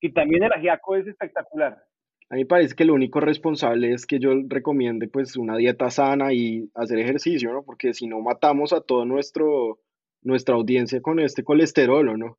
[0.00, 1.82] Y también el ajiaco es espectacular.
[2.30, 6.32] A mí parece que lo único responsable es que yo recomiende pues una dieta sana
[6.32, 7.62] y hacer ejercicio, ¿no?
[7.62, 9.78] Porque si no matamos a todo nuestro
[10.22, 12.38] nuestra audiencia con este colesterol, ¿o no?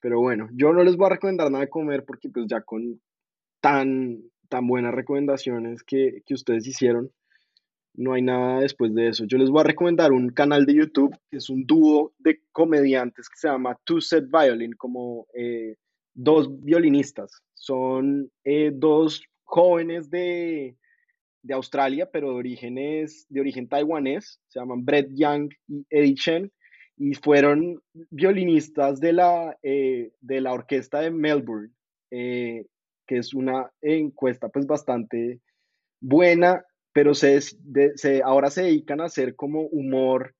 [0.00, 3.00] Pero bueno, yo no les voy a recomendar nada de comer porque pues ya con
[3.60, 7.10] tan, tan buenas recomendaciones que, que ustedes hicieron,
[7.96, 9.24] no hay nada después de eso.
[9.24, 13.28] Yo les voy a recomendar un canal de YouTube que es un dúo de comediantes
[13.28, 15.76] que se llama Two Set Violin, como eh,
[16.14, 17.42] dos violinistas.
[17.54, 20.76] Son eh, dos jóvenes de,
[21.42, 24.40] de, Australia, pero de, orígenes, de origen taiwanés.
[24.48, 26.52] Se llaman Brett Young y Eddie Chen.
[26.98, 31.70] Y fueron violinistas de la, eh, de la orquesta de Melbourne,
[32.10, 32.64] que
[33.08, 35.40] es una encuesta pues bastante
[36.00, 36.64] buena
[36.96, 40.34] pero se, se, ahora se dedican a hacer como humor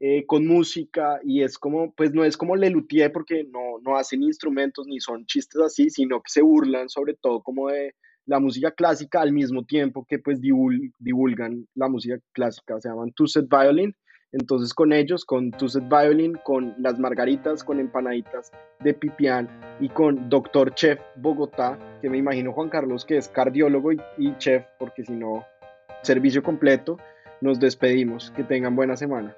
[0.00, 4.22] eh, con música y es como, pues no es como Lelutier porque no, no hacen
[4.22, 7.94] instrumentos ni son chistes así, sino que se burlan sobre todo como de
[8.26, 13.26] la música clásica al mismo tiempo que pues divulgan la música clásica, se llaman Two
[13.26, 13.96] Set Violin,
[14.32, 19.48] entonces con ellos, con Two Set Violin, con las margaritas, con empanaditas de pipián
[19.80, 24.66] y con Doctor Chef Bogotá, que me imagino Juan Carlos que es cardiólogo y chef,
[24.78, 25.46] porque si no
[26.04, 26.98] servicio completo.
[27.40, 28.30] Nos despedimos.
[28.30, 29.34] Que tengan buena semana.